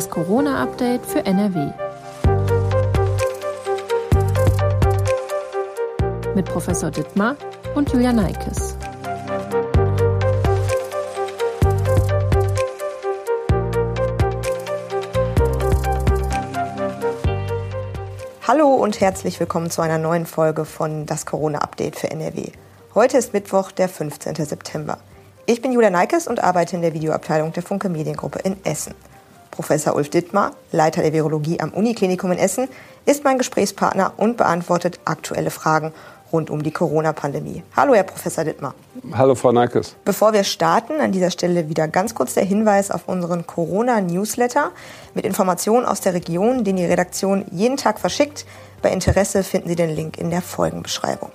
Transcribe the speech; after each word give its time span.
Das 0.00 0.08
Corona-Update 0.08 1.04
für 1.04 1.26
NRW. 1.26 1.72
Mit 6.34 6.46
Professor 6.46 6.90
Dittmar 6.90 7.36
und 7.74 7.92
Julia 7.92 8.10
Neikes. 8.10 8.78
Hallo 18.48 18.68
und 18.68 19.02
herzlich 19.02 19.38
willkommen 19.38 19.68
zu 19.68 19.82
einer 19.82 19.98
neuen 19.98 20.24
Folge 20.24 20.64
von 20.64 21.04
Das 21.04 21.26
Corona-Update 21.26 21.96
für 21.96 22.10
NRW. 22.10 22.52
Heute 22.94 23.18
ist 23.18 23.34
Mittwoch, 23.34 23.70
der 23.70 23.90
15. 23.90 24.34
September. 24.36 24.96
Ich 25.44 25.60
bin 25.60 25.72
Julia 25.72 25.90
Neikes 25.90 26.26
und 26.26 26.42
arbeite 26.42 26.76
in 26.76 26.80
der 26.80 26.94
Videoabteilung 26.94 27.52
der 27.52 27.62
Funke 27.62 27.90
Mediengruppe 27.90 28.38
in 28.38 28.64
Essen. 28.64 28.94
Professor 29.60 29.94
Ulf 29.94 30.08
Dittmar, 30.08 30.52
Leiter 30.72 31.02
der 31.02 31.12
Virologie 31.12 31.60
am 31.60 31.68
Uniklinikum 31.68 32.32
in 32.32 32.38
Essen, 32.38 32.66
ist 33.04 33.24
mein 33.24 33.36
Gesprächspartner 33.36 34.14
und 34.16 34.38
beantwortet 34.38 35.00
aktuelle 35.04 35.50
Fragen 35.50 35.92
rund 36.32 36.48
um 36.48 36.62
die 36.62 36.70
Corona-Pandemie. 36.70 37.62
Hallo, 37.76 37.94
Herr 37.94 38.04
Professor 38.04 38.42
Dittmar. 38.42 38.74
Hallo, 39.12 39.34
Frau 39.34 39.52
Neikes. 39.52 39.96
Bevor 40.06 40.32
wir 40.32 40.44
starten, 40.44 40.98
an 40.98 41.12
dieser 41.12 41.30
Stelle 41.30 41.68
wieder 41.68 41.88
ganz 41.88 42.14
kurz 42.14 42.32
der 42.32 42.44
Hinweis 42.44 42.90
auf 42.90 43.06
unseren 43.06 43.46
Corona-Newsletter 43.46 44.70
mit 45.12 45.26
Informationen 45.26 45.84
aus 45.84 46.00
der 46.00 46.14
Region, 46.14 46.64
den 46.64 46.76
die 46.76 46.86
Redaktion 46.86 47.44
jeden 47.50 47.76
Tag 47.76 48.00
verschickt. 48.00 48.46
Bei 48.80 48.90
Interesse 48.90 49.42
finden 49.42 49.68
Sie 49.68 49.76
den 49.76 49.90
Link 49.90 50.16
in 50.16 50.30
der 50.30 50.40
Folgenbeschreibung. 50.40 51.32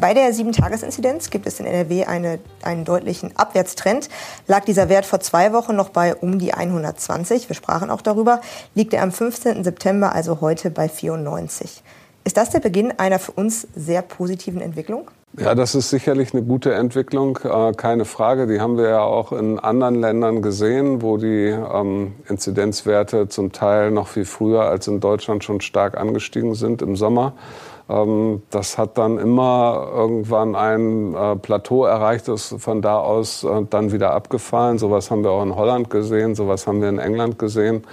Bei 0.00 0.14
der 0.14 0.32
7-Tages-Inzidenz 0.32 1.28
gibt 1.28 1.46
es 1.46 1.60
in 1.60 1.66
NRW 1.66 2.04
eine, 2.06 2.38
einen 2.62 2.86
deutlichen 2.86 3.36
Abwärtstrend. 3.36 4.08
Lag 4.46 4.64
dieser 4.64 4.88
Wert 4.88 5.04
vor 5.04 5.20
zwei 5.20 5.52
Wochen 5.52 5.76
noch 5.76 5.90
bei 5.90 6.14
um 6.14 6.38
die 6.38 6.54
120, 6.54 7.50
wir 7.50 7.54
sprachen 7.54 7.90
auch 7.90 8.00
darüber, 8.00 8.40
liegt 8.74 8.94
er 8.94 9.02
am 9.02 9.12
15. 9.12 9.62
September, 9.62 10.14
also 10.14 10.40
heute, 10.40 10.70
bei 10.70 10.88
94. 10.88 11.82
Ist 12.24 12.38
das 12.38 12.48
der 12.48 12.60
Beginn 12.60 12.98
einer 12.98 13.18
für 13.18 13.32
uns 13.32 13.68
sehr 13.76 14.00
positiven 14.00 14.62
Entwicklung? 14.62 15.10
Ja, 15.38 15.54
das 15.54 15.74
ist 15.74 15.90
sicherlich 15.90 16.32
eine 16.34 16.42
gute 16.42 16.74
Entwicklung, 16.74 17.38
äh, 17.44 17.72
keine 17.72 18.04
Frage. 18.04 18.46
Die 18.46 18.60
haben 18.60 18.76
wir 18.76 18.88
ja 18.88 19.02
auch 19.02 19.32
in 19.32 19.58
anderen 19.60 19.94
Ländern 19.94 20.42
gesehen, 20.42 21.02
wo 21.02 21.18
die 21.18 21.46
ähm, 21.46 22.14
Inzidenzwerte 22.28 23.28
zum 23.28 23.52
Teil 23.52 23.90
noch 23.90 24.08
viel 24.08 24.24
früher 24.24 24.62
als 24.62 24.88
in 24.88 24.98
Deutschland 24.98 25.44
schon 25.44 25.60
stark 25.60 25.96
angestiegen 25.96 26.54
sind 26.54 26.82
im 26.82 26.96
Sommer. 26.96 27.34
Ähm, 27.90 28.42
das 28.50 28.78
hat 28.78 28.98
dann 28.98 29.18
immer 29.18 29.88
irgendwann 29.92 30.54
ein 30.54 31.14
äh, 31.14 31.36
Plateau 31.36 31.84
erreicht, 31.84 32.28
das 32.28 32.54
von 32.58 32.82
da 32.82 32.98
aus 32.98 33.42
äh, 33.42 33.62
dann 33.68 33.92
wieder 33.92 34.12
abgefallen. 34.12 34.78
Sowas 34.78 35.10
haben 35.10 35.24
wir 35.24 35.32
auch 35.32 35.42
in 35.42 35.56
Holland 35.56 35.90
gesehen, 35.90 36.34
sowas 36.34 36.66
haben 36.66 36.80
wir 36.80 36.88
in 36.88 36.98
England 36.98 37.38
gesehen. 37.38 37.84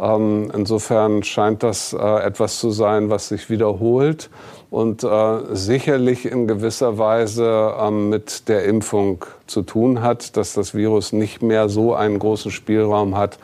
Ähm, 0.00 0.50
insofern 0.54 1.22
scheint 1.22 1.62
das 1.62 1.92
äh, 1.92 1.98
etwas 1.98 2.58
zu 2.58 2.70
sein, 2.70 3.10
was 3.10 3.28
sich 3.28 3.50
wiederholt 3.50 4.30
und 4.70 5.04
sicherlich 5.50 6.30
in 6.30 6.46
gewisser 6.46 6.96
Weise 6.96 7.74
ähm, 7.80 8.08
mit 8.08 8.48
der 8.48 8.66
Impfung 8.66 9.24
zu 9.48 9.62
tun 9.62 10.00
hat, 10.00 10.36
dass 10.36 10.52
das 10.52 10.74
Virus 10.74 11.12
nicht 11.12 11.42
mehr 11.42 11.68
so 11.68 11.92
einen 11.92 12.20
großen 12.20 12.52
Spielraum 12.52 13.16
hat, 13.16 13.40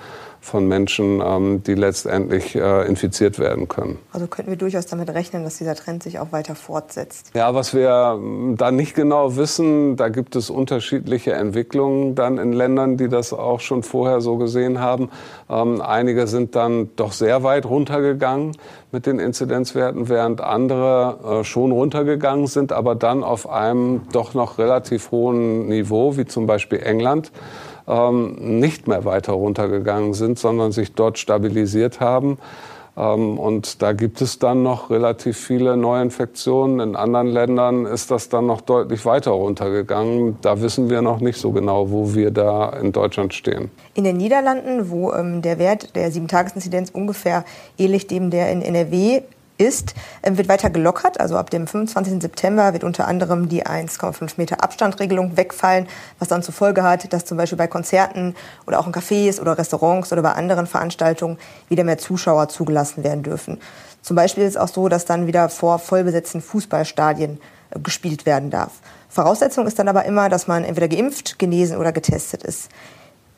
von 0.47 0.69
Menschen, 0.69 1.21
ähm, 1.21 1.63
die 1.65 1.75
letztendlich 1.75 2.55
äh, 2.55 2.87
infiziert 2.87 3.39
werden 3.39 3.67
können. 3.67 3.99
Also 4.13 4.29
könnten 4.29 4.51
wir 4.53 4.57
durchaus 4.57 4.87
damit 4.87 5.11
rechnen, 5.11 5.43
dass 5.43 5.59
dieser 5.59 5.75
Trend 5.75 6.05
sich 6.05 6.21
auch 6.21 6.31
weiter 6.31 6.55
fortsetzt? 6.55 7.33
Ja, 7.35 7.55
was 7.55 7.75
wir 7.75 8.17
ähm, 8.17 8.55
da 8.57 8.71
nicht 8.71 8.95
genau 8.95 9.37
wissen, 9.37 9.97
da 9.97 10.09
gibt 10.09 10.37
es 10.37 10.49
unterschiedliche 10.49 11.33
Entwicklungen 11.33 12.15
dann 12.15 12.39
in 12.39 12.53
Ländern, 12.53 12.97
die 12.97 13.09
das 13.09 13.33
auch 13.33 13.59
schon 13.59 13.83
vorher 13.83 14.21
so 14.21 14.37
gesehen 14.37 14.79
haben. 14.79 15.11
Ähm, 15.51 15.81
einige 15.81 16.29
sind 16.29 16.55
dann 16.55 16.91
doch 16.95 17.13
sehr 17.13 17.43
weit 17.43 17.67
runtergegangen 17.67 18.57
mit 18.93 19.07
den 19.07 19.19
Inzidenzwerten, 19.19 20.09
während 20.09 20.41
andere 20.41 21.41
äh, 21.41 21.45
schon 21.45 21.73
runtergegangen 21.73 22.47
sind, 22.47 22.73
aber 22.73 22.95
dann 22.95 23.25
auf 23.25 23.51
einem 23.51 24.03
doch 24.13 24.35
noch 24.35 24.59
relativ 24.59 25.11
hohen 25.11 25.67
Niveau, 25.67 26.17
wie 26.17 26.25
zum 26.25 26.47
Beispiel 26.47 26.79
England 26.79 27.33
ähm, 27.89 28.59
nicht 28.59 28.89
mehr 28.89 29.05
weiter 29.05 29.33
runtergegangen 29.33 30.15
sind, 30.15 30.39
sondern 30.39 30.73
sich 30.73 30.93
dort 30.93 31.19
stabilisiert 31.19 32.01
haben. 32.01 32.39
Ähm, 32.97 33.39
und 33.39 33.83
da 33.83 33.93
gibt 33.93 34.21
es 34.21 34.39
dann 34.39 34.63
noch 34.63 34.91
relativ 34.91 35.37
viele 35.37 35.77
Neuinfektionen. 35.77 36.81
In 36.81 36.97
anderen 36.97 37.29
Ländern 37.29 37.85
ist 37.85 38.11
das 38.11 38.29
dann 38.29 38.47
noch 38.47 38.63
deutlich 38.63 39.05
weiter 39.05 39.33
runtergegangen. 39.33 40.39
Da 40.41 40.61
wissen 40.63 40.89
wir 40.89 41.03
noch 41.03 41.21
nicht 41.21 41.39
so 41.39 41.53
genau, 41.53 41.91
wo 41.91 42.15
wir 42.15 42.31
da 42.31 42.71
in 42.71 42.93
Deutschland 42.93 43.35
stehen. 43.35 43.71
In 43.95 44.05
den 44.05 44.17
Niederlanden, 44.17 44.91
wo 44.91 45.13
ähm, 45.13 45.43
der 45.43 45.59
Wert 45.59 45.95
der 45.95 46.11
Sieben-Tages-Inzidenz 46.11 46.91
ungefähr 46.91 47.45
ähnlich 47.79 48.07
dem 48.07 48.31
der 48.31 48.51
in 48.51 48.63
NRW 48.63 49.23
ist, 49.59 49.95
ähm, 50.23 50.39
wird 50.39 50.49
weiter 50.49 50.71
gelockert. 50.71 51.21
Also 51.21 51.37
ab 51.37 51.51
dem 51.51 51.67
25. 51.67 52.21
September 52.21 52.73
wird 52.73 52.85
unter 52.85 53.07
anderem 53.07 53.49
die 53.49 53.67
1,5 53.67 54.35
Meter 54.37 54.63
Abstandregelung 54.63 55.37
wegfallen, 55.37 55.89
was 56.19 56.29
dann 56.29 56.43
zur 56.43 56.55
Folge 56.55 56.83
hat, 56.83 57.13
dass 57.13 57.25
zum 57.25 57.37
Beispiel 57.37 57.59
bei 57.59 57.67
Konzerten 57.67 58.35
oder 58.67 58.79
auch 58.79 58.87
in 58.87 58.93
Cafés 58.93 59.41
oder 59.41 59.59
Restaurants 59.59 60.13
oder 60.13 60.23
bei 60.23 60.33
anderen 60.33 60.67
Veranstaltungen 60.67 61.39
wieder 61.69 61.85
mehr 61.85 61.99
Zuschauer 61.99 62.49
zugelassen 62.49 63.05
werden 63.05 63.23
dürfen. 63.23 63.59
Zum 64.03 64.15
Beispiel 64.15 64.45
ist 64.45 64.51
es 64.51 64.57
auch 64.57 64.69
so, 64.69 64.89
dass 64.89 65.05
dann 65.05 65.27
wieder 65.27 65.49
vor 65.49 65.79
vollbesetzten 65.79 66.41
Fußballstadien 66.41 67.41
äh, 67.71 67.81
gespielt 67.81 68.27
werden 68.27 68.51
darf. 68.51 68.73
Voraussetzung 69.09 69.67
ist 69.67 69.79
dann 69.79 69.89
aber 69.89 70.05
immer, 70.05 70.29
dass 70.29 70.47
man 70.47 70.63
entweder 70.65 70.89
geimpft, 70.89 71.39
genesen 71.39 71.79
oder 71.79 71.91
getestet 71.91 72.43
ist. 72.43 72.69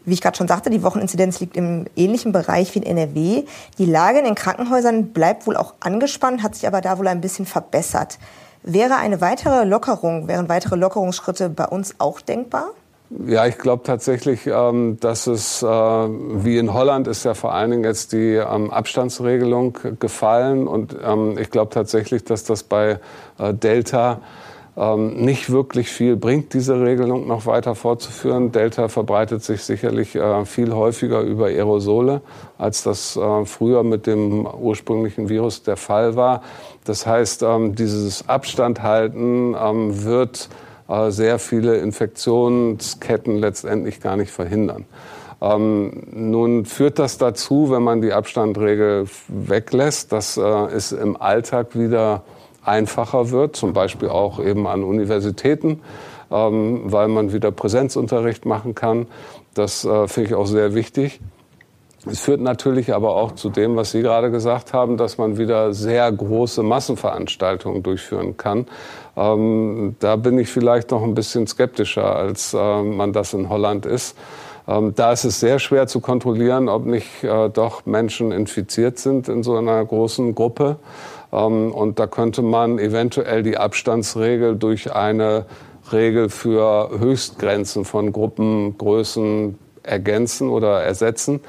Wie 0.09 0.15
ich 0.15 0.21
gerade 0.21 0.37
schon 0.37 0.49
sagte, 0.49 0.71
die 0.71 0.83
Wocheninzidenz 0.83 1.41
liegt 1.41 1.57
im 1.57 1.87
ähnlichen 1.97 2.33
Bereich 2.33 2.75
wie 2.75 2.79
in 2.79 2.85
NRW. 2.85 3.45
Die 3.79 3.85
Lage 3.85 4.19
in 4.19 4.25
den 4.25 4.35
Krankenhäusern 4.35 5.09
bleibt 5.09 5.47
wohl 5.47 5.57
auch 5.57 5.75
angespannt, 5.81 6.43
hat 6.43 6.55
sich 6.55 6.67
aber 6.67 6.81
da 6.81 6.99
wohl 6.99 7.09
ein 7.09 7.21
bisschen 7.21 7.47
verbessert. 7.47 8.19
Wäre 8.63 8.97
eine 8.97 9.21
weitere 9.21 9.65
Lockerung, 9.65 10.27
wären 10.27 10.49
weitere 10.49 10.77
Lockerungsschritte 10.77 11.49
bei 11.51 11.67
uns 11.67 11.97
auch 11.99 12.21
denkbar? 12.21 12.71
Ja, 13.27 13.47
ich 13.47 13.57
glaube 13.57 13.85
tatsächlich, 13.85 14.47
ähm, 14.47 14.99
dass 15.01 15.27
es, 15.27 15.63
äh, 15.63 15.67
wie 15.67 16.59
in 16.59 16.75
Holland 16.75 17.07
ist 17.07 17.25
ja 17.25 17.33
vor 17.33 17.55
allen 17.55 17.71
Dingen 17.71 17.85
jetzt 17.85 18.13
die 18.13 18.35
ähm, 18.35 18.71
Abstandsregelung 18.71 19.79
gefallen. 19.99 20.67
Und 20.67 20.97
ähm, 21.03 21.39
ich 21.39 21.51
glaube 21.51 21.73
tatsächlich, 21.73 22.25
dass 22.25 22.45
das 22.45 22.65
bei 22.65 23.01
äh, 23.39 23.55
Delta 23.55 24.21
ähm, 24.78 25.15
nicht 25.16 25.50
wirklich 25.50 25.89
viel 25.89 26.16
bringt, 26.16 26.55
diese 26.55 26.81
Regelung 26.81 27.27
noch 27.27 27.47
weiter 27.47 27.75
fortzuführen. 27.75 28.53
Delta 28.53 28.89
verbreitet 28.89 29.43
sich 29.43 29.65
sicherlich 29.65 30.15
äh, 30.15 30.44
viel 30.44 30.72
häufiger 30.72 31.21
über 31.22 31.47
Aerosole, 31.47 32.21
als 32.59 32.84
das 32.84 33.16
äh, 33.16 33.44
früher 33.44 33.83
mit 33.83 34.06
dem 34.06 34.47
ursprünglichen 34.47 35.28
Virus 35.28 35.65
der 35.65 35.77
Fall 35.77 36.15
war. 36.15 36.43
Das 36.84 37.06
heißt, 37.06 37.43
ähm, 37.43 37.75
dieses 37.75 38.28
Abstandhalten 38.28 39.56
ähm, 39.61 40.05
wird 40.05 40.49
äh, 40.87 41.10
sehr 41.10 41.41
viele 41.41 41.78
Infektionsketten 41.78 43.37
letztendlich 43.37 44.00
gar 44.00 44.16
nicht 44.16 44.31
verhindern. 44.31 44.84
Ähm, 45.41 46.05
nun 46.12 46.66
führt 46.66 47.00
das 47.00 47.19
dazu, 47.19 47.71
wenn 47.71 47.83
man 47.83 48.00
die 48.00 48.12
Abstandregel 48.12 49.06
weglässt, 49.27 50.12
dass 50.12 50.37
äh, 50.37 50.41
es 50.41 50.93
im 50.93 51.21
Alltag 51.21 51.77
wieder 51.77 52.22
einfacher 52.69 53.31
wird, 53.31 53.56
zum 53.56 53.73
Beispiel 53.73 54.09
auch 54.09 54.39
eben 54.39 54.67
an 54.67 54.84
Universitäten, 54.84 55.81
ähm, 56.31 56.83
weil 56.84 57.09
man 57.09 57.33
wieder 57.33 57.51
Präsenzunterricht 57.51 58.47
machen 58.47 58.75
kann. 58.75 59.06
Das 59.55 59.84
äh, 59.84 60.06
finde 60.06 60.31
ich 60.31 60.34
auch 60.37 60.47
sehr 60.47 60.75
wichtig. 60.75 61.21
Es 62.07 62.21
führt 62.21 62.41
natürlich 62.41 62.95
aber 62.95 63.17
auch 63.17 63.33
zu 63.33 63.51
dem, 63.51 63.75
was 63.77 63.91
Sie 63.91 64.03
gerade 64.03 64.31
gesagt 64.31 64.73
haben, 64.73 64.97
dass 64.97 65.19
man 65.19 65.37
wieder 65.37 65.75
sehr 65.75 66.11
große 66.11 66.62
Massenveranstaltungen 66.62 67.83
durchführen 67.83 68.37
kann. 68.37 68.67
Ähm, 69.17 69.97
da 69.99 70.15
bin 70.17 70.39
ich 70.39 70.48
vielleicht 70.48 70.92
noch 70.92 71.03
ein 71.03 71.15
bisschen 71.15 71.47
skeptischer, 71.47 72.15
als 72.15 72.54
äh, 72.54 72.83
man 72.83 73.13
das 73.13 73.34
in 73.34 73.48
Holland 73.48 73.84
ist. 73.84 74.16
Ähm, 74.69 74.95
da 74.95 75.13
ist 75.13 75.25
es 75.25 75.41
sehr 75.41 75.59
schwer 75.59 75.87
zu 75.87 76.01
kontrollieren, 76.01 76.69
ob 76.69 76.87
nicht 76.87 77.25
äh, 77.25 77.48
doch 77.48 77.84
Menschen 77.84 78.31
infiziert 78.31 78.98
sind 78.98 79.28
in 79.28 79.42
so 79.42 79.57
einer 79.57 79.84
großen 79.84 80.34
Gruppe. 80.34 80.77
Ähm, 81.33 81.72
und 81.72 81.98
da 81.98 82.07
könnte 82.07 82.42
man 82.42 82.78
eventuell 82.78 83.42
die 83.42 83.59
Abstandsregel 83.59 84.57
durch 84.57 84.95
eine 84.95 85.47
Regel 85.92 86.28
für 86.28 86.91
Höchstgrenzen 86.98 87.84
von 87.84 88.13
Gruppengrößen 88.13 89.59
ergänzen 89.83 90.51
oder 90.51 90.83
ersetzen. 90.83 91.41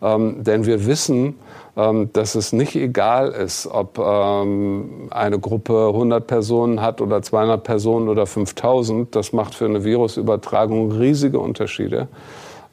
Ähm, 0.00 0.44
denn 0.44 0.66
wir 0.66 0.86
wissen, 0.86 1.34
ähm, 1.76 2.12
dass 2.12 2.36
es 2.36 2.52
nicht 2.52 2.76
egal 2.76 3.30
ist, 3.30 3.66
ob 3.66 3.98
eine 3.98 5.38
Gruppe 5.40 5.88
100 5.88 6.26
Personen 6.26 6.80
hat 6.80 7.00
oder 7.00 7.22
200 7.22 7.62
Personen 7.62 8.08
oder 8.08 8.26
5000. 8.26 9.14
Das 9.14 9.32
macht 9.32 9.54
für 9.54 9.64
eine 9.64 9.84
Virusübertragung 9.84 10.92
riesige 10.92 11.38
Unterschiede. 11.38 12.08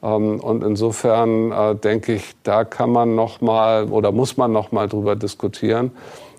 Und 0.01 0.63
insofern 0.63 1.51
äh, 1.51 1.73
denke 1.73 2.13
ich, 2.13 2.35
da 2.43 2.63
kann 2.63 2.91
man 2.91 3.15
noch 3.15 3.41
mal 3.41 3.85
oder 3.89 4.11
muss 4.11 4.37
man 4.37 4.51
noch 4.51 4.71
mal 4.71 4.87
drüber 4.87 5.15
diskutieren. 5.15 5.93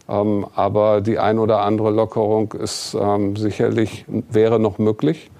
Ähm, 0.08 0.47
aber 0.55 1.00
die 1.00 1.19
ein 1.19 1.38
oder 1.38 1.61
andere 1.61 1.91
Lockerung 1.91 2.53
ist 2.53 2.97
ähm, 2.99 3.37
sicherlich, 3.37 4.05
wäre 4.08 4.61
noch 4.61 4.79
möglich. 4.79 5.31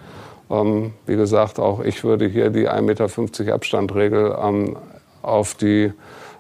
Ähm, 0.51 0.93
wie 1.07 1.17
gesagt, 1.17 1.59
auch 1.59 1.81
ich 1.81 2.05
würde 2.05 2.27
hier 2.27 2.51
die 2.51 2.69
1,50 2.69 2.83
Meter 2.83 3.55
Abstandregel 3.55 4.37
ähm, 4.41 4.77
auf 5.23 5.55
die 5.55 5.93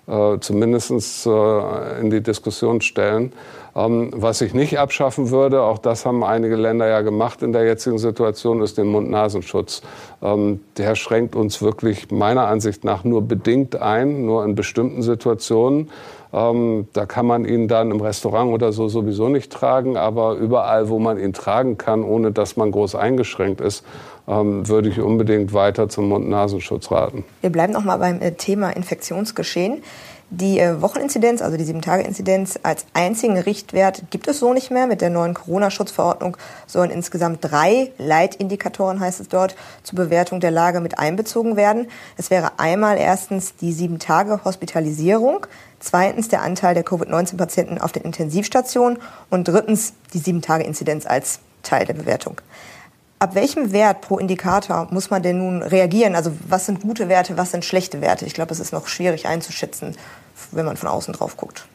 äh, 0.06 0.38
zumindest 0.38 1.26
äh, 1.26 2.00
in 2.00 2.11
die 2.11 2.23
Diskussion 2.23 2.81
stellen. 2.81 3.32
Ähm, 3.75 4.11
was 4.14 4.40
ich 4.40 4.55
nicht 4.55 4.79
abschaffen 4.79 5.31
würde, 5.31 5.62
auch 5.62 5.79
das 5.79 6.06
haben 6.06 6.22
einige 6.22 6.56
Länder 6.56 6.87
ja 6.87 7.02
gemacht 7.02 7.43
in 7.43 7.52
der 7.52 7.64
jetzigen 7.64 7.99
Situation, 7.99 8.62
ist 8.62 8.79
den 8.79 8.87
Mund-Nasenschutz. 8.87 9.82
Ähm, 10.22 10.61
der 10.76 10.94
schränkt 10.94 11.34
uns 11.34 11.61
wirklich 11.61 12.11
meiner 12.11 12.46
Ansicht 12.46 12.84
nach 12.84 13.05
nur 13.05 13.22
bedingt 13.22 13.76
ein, 13.76 14.25
nur 14.25 14.44
in 14.44 14.55
bestimmten 14.55 15.02
Situationen. 15.02 15.90
Ähm, 16.36 16.86
da 16.92 17.06
kann 17.06 17.24
man 17.24 17.46
ihn 17.46 17.66
dann 17.66 17.90
im 17.90 18.00
Restaurant 18.02 18.52
oder 18.52 18.70
so 18.70 18.88
sowieso 18.88 19.30
nicht 19.30 19.50
tragen, 19.50 19.96
aber 19.96 20.34
überall, 20.34 20.90
wo 20.90 20.98
man 20.98 21.18
ihn 21.18 21.32
tragen 21.32 21.78
kann, 21.78 22.04
ohne 22.04 22.30
dass 22.30 22.58
man 22.58 22.70
groß 22.72 22.94
eingeschränkt 22.94 23.62
ist, 23.62 23.82
ähm, 24.28 24.68
würde 24.68 24.90
ich 24.90 25.00
unbedingt 25.00 25.54
weiter 25.54 25.88
zum 25.88 26.10
Mund-Nasenschutz 26.10 26.90
raten. 26.90 27.24
Wir 27.40 27.48
bleiben 27.48 27.72
noch 27.72 27.84
mal 27.84 27.96
beim 27.96 28.20
äh, 28.20 28.32
Thema 28.32 28.70
Infektionsgeschehen. 28.70 29.82
Die 30.31 30.58
äh, 30.58 30.82
Wocheninzidenz, 30.82 31.40
also 31.40 31.56
die 31.56 31.62
Sieben-Tage-Inzidenz 31.62 32.58
als 32.64 32.84
einzigen 32.94 33.38
Richtwert 33.38 34.11
gibt 34.11 34.26
es 34.26 34.40
so 34.40 34.52
nicht 34.52 34.73
mehr. 34.73 34.88
Mit 34.88 35.00
der 35.00 35.08
neuen 35.08 35.34
Corona-Schutzverordnung 35.34 36.37
sollen 36.67 36.90
insgesamt 36.90 37.38
drei 37.43 37.93
Leitindikatoren, 37.99 38.99
heißt 38.99 39.20
es 39.20 39.28
dort, 39.28 39.55
zur 39.84 39.96
Bewertung 39.96 40.40
der 40.40 40.50
Lage 40.50 40.81
mit 40.81 40.99
einbezogen 40.99 41.55
werden. 41.55 41.87
Es 42.17 42.31
wäre 42.31 42.58
einmal 42.58 42.99
erstens 42.99 43.55
die 43.55 43.73
Sieben-Tage-Hospitalisierung, 43.73 45.46
zweitens 45.78 46.29
der 46.29 46.43
Anteil 46.43 46.75
der 46.75 46.82
Covid-19-Patienten 46.82 47.79
auf 47.79 47.93
den 47.93 48.02
Intensivstationen 48.02 48.99
und 49.31 49.46
drittens 49.46 49.93
die 50.12 50.19
Sieben-Tage-Inzidenz 50.19 51.06
als 51.06 51.38
Teil 51.62 51.87
der 51.87 51.94
Bewertung. 51.94 52.40
Ab 53.18 53.34
welchem 53.34 53.72
Wert 53.72 54.02
pro 54.02 54.18
Indikator 54.18 54.88
muss 54.90 55.08
man 55.08 55.22
denn 55.22 55.38
nun 55.38 55.62
reagieren? 55.62 56.14
Also 56.14 56.32
was 56.48 56.66
sind 56.66 56.82
gute 56.82 57.08
Werte, 57.08 57.38
was 57.38 57.50
sind 57.50 57.64
schlechte 57.64 58.02
Werte? 58.02 58.26
Ich 58.26 58.34
glaube, 58.34 58.52
es 58.52 58.60
ist 58.60 58.72
noch 58.72 58.88
schwierig 58.88 59.26
einzuschätzen, 59.26 59.96
wenn 60.52 60.66
man 60.66 60.76
von 60.76 60.90
außen 60.90 61.14
drauf 61.14 61.38
guckt. 61.38 61.66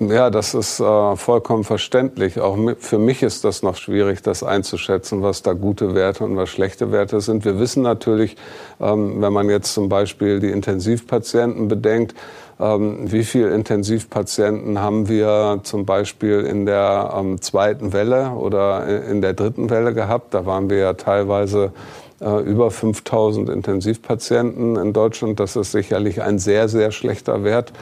Ja, 0.00 0.28
das 0.28 0.52
ist 0.54 0.80
äh, 0.80 1.16
vollkommen 1.16 1.64
verständlich. 1.64 2.40
Auch 2.40 2.58
für 2.78 2.98
mich 2.98 3.22
ist 3.22 3.44
das 3.44 3.62
noch 3.62 3.76
schwierig, 3.76 4.22
das 4.22 4.42
einzuschätzen, 4.42 5.22
was 5.22 5.42
da 5.42 5.54
gute 5.54 5.94
Werte 5.94 6.24
und 6.24 6.36
was 6.36 6.50
schlechte 6.50 6.92
Werte 6.92 7.20
sind. 7.20 7.44
Wir 7.44 7.58
wissen 7.58 7.82
natürlich, 7.84 8.36
ähm, 8.80 9.22
wenn 9.22 9.32
man 9.32 9.48
jetzt 9.48 9.72
zum 9.72 9.88
Beispiel 9.88 10.40
die 10.40 10.50
Intensivpatienten 10.50 11.68
bedenkt, 11.68 12.14
ähm, 12.60 13.10
wie 13.10 13.22
viele 13.22 13.50
Intensivpatienten 13.50 14.80
haben 14.80 15.08
wir 15.08 15.60
zum 15.62 15.86
Beispiel 15.86 16.40
in 16.40 16.66
der 16.66 17.14
ähm, 17.16 17.40
zweiten 17.40 17.92
Welle 17.92 18.30
oder 18.30 19.04
in 19.06 19.20
der 19.20 19.32
dritten 19.32 19.70
Welle 19.70 19.94
gehabt? 19.94 20.34
Da 20.34 20.44
waren 20.44 20.68
wir 20.68 20.78
ja 20.78 20.92
teilweise 20.94 21.72
äh, 22.20 22.42
über 22.42 22.72
5000 22.72 23.48
Intensivpatienten 23.48 24.76
in 24.76 24.92
Deutschland. 24.92 25.38
Das 25.38 25.54
ist 25.54 25.70
sicherlich 25.70 26.20
ein 26.20 26.40
sehr, 26.40 26.68
sehr 26.68 26.90
schlechter 26.90 27.44
Wert. 27.44 27.72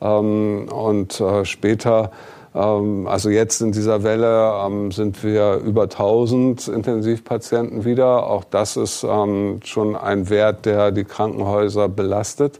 Ähm, 0.00 0.68
und 0.72 1.20
äh, 1.20 1.44
später 1.44 2.10
also 2.58 3.28
jetzt 3.28 3.60
in 3.60 3.72
dieser 3.72 4.02
Welle 4.02 4.50
sind 4.90 5.22
wir 5.22 5.56
über 5.56 5.82
1000 5.82 6.68
Intensivpatienten 6.68 7.84
wieder. 7.84 8.30
Auch 8.30 8.44
das 8.44 8.78
ist 8.78 9.00
schon 9.00 9.96
ein 9.96 10.30
Wert, 10.30 10.64
der 10.64 10.90
die 10.90 11.04
Krankenhäuser 11.04 11.90
belastet. 11.90 12.58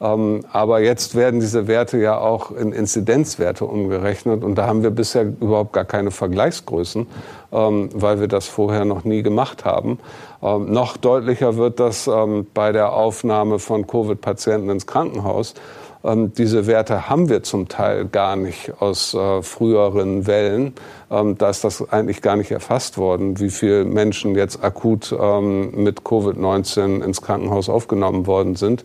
Ähm, 0.00 0.40
aber 0.50 0.80
jetzt 0.80 1.14
werden 1.14 1.40
diese 1.40 1.66
Werte 1.66 1.98
ja 1.98 2.18
auch 2.18 2.52
in 2.52 2.72
Inzidenzwerte 2.72 3.66
umgerechnet 3.66 4.42
und 4.42 4.54
da 4.54 4.66
haben 4.66 4.82
wir 4.82 4.90
bisher 4.90 5.24
überhaupt 5.24 5.74
gar 5.74 5.84
keine 5.84 6.10
Vergleichsgrößen, 6.10 7.06
ähm, 7.52 7.90
weil 7.92 8.18
wir 8.18 8.28
das 8.28 8.46
vorher 8.48 8.86
noch 8.86 9.04
nie 9.04 9.22
gemacht 9.22 9.66
haben. 9.66 9.98
Ähm, 10.42 10.72
noch 10.72 10.96
deutlicher 10.96 11.56
wird 11.56 11.80
das 11.80 12.08
bei 12.54 12.72
der 12.72 12.94
Aufnahme 12.94 13.58
von 13.58 13.86
Covid-Patienten 13.86 14.70
ins 14.70 14.86
Krankenhaus. 14.86 15.54
diese 16.02 16.66
Werte 16.66 17.10
haben 17.10 17.28
wir 17.28 17.42
zum 17.42 17.68
Teil 17.68 18.06
gar 18.06 18.34
nicht 18.34 18.72
aus 18.80 19.12
äh, 19.12 19.42
früheren 19.42 20.26
Wellen. 20.26 20.72
da 21.10 21.50
ist 21.50 21.62
das 21.62 21.92
eigentlich 21.92 22.22
gar 22.22 22.36
nicht 22.36 22.50
erfasst 22.50 22.96
worden, 22.96 23.38
wie 23.38 23.50
viele 23.50 23.84
Menschen 23.84 24.34
jetzt 24.34 24.64
akut 24.64 25.12
mit 25.12 26.00
Covid-19 26.00 27.04
ins 27.04 27.20
Krankenhaus 27.20 27.68
aufgenommen 27.68 28.26
worden 28.26 28.56
sind. 28.56 28.84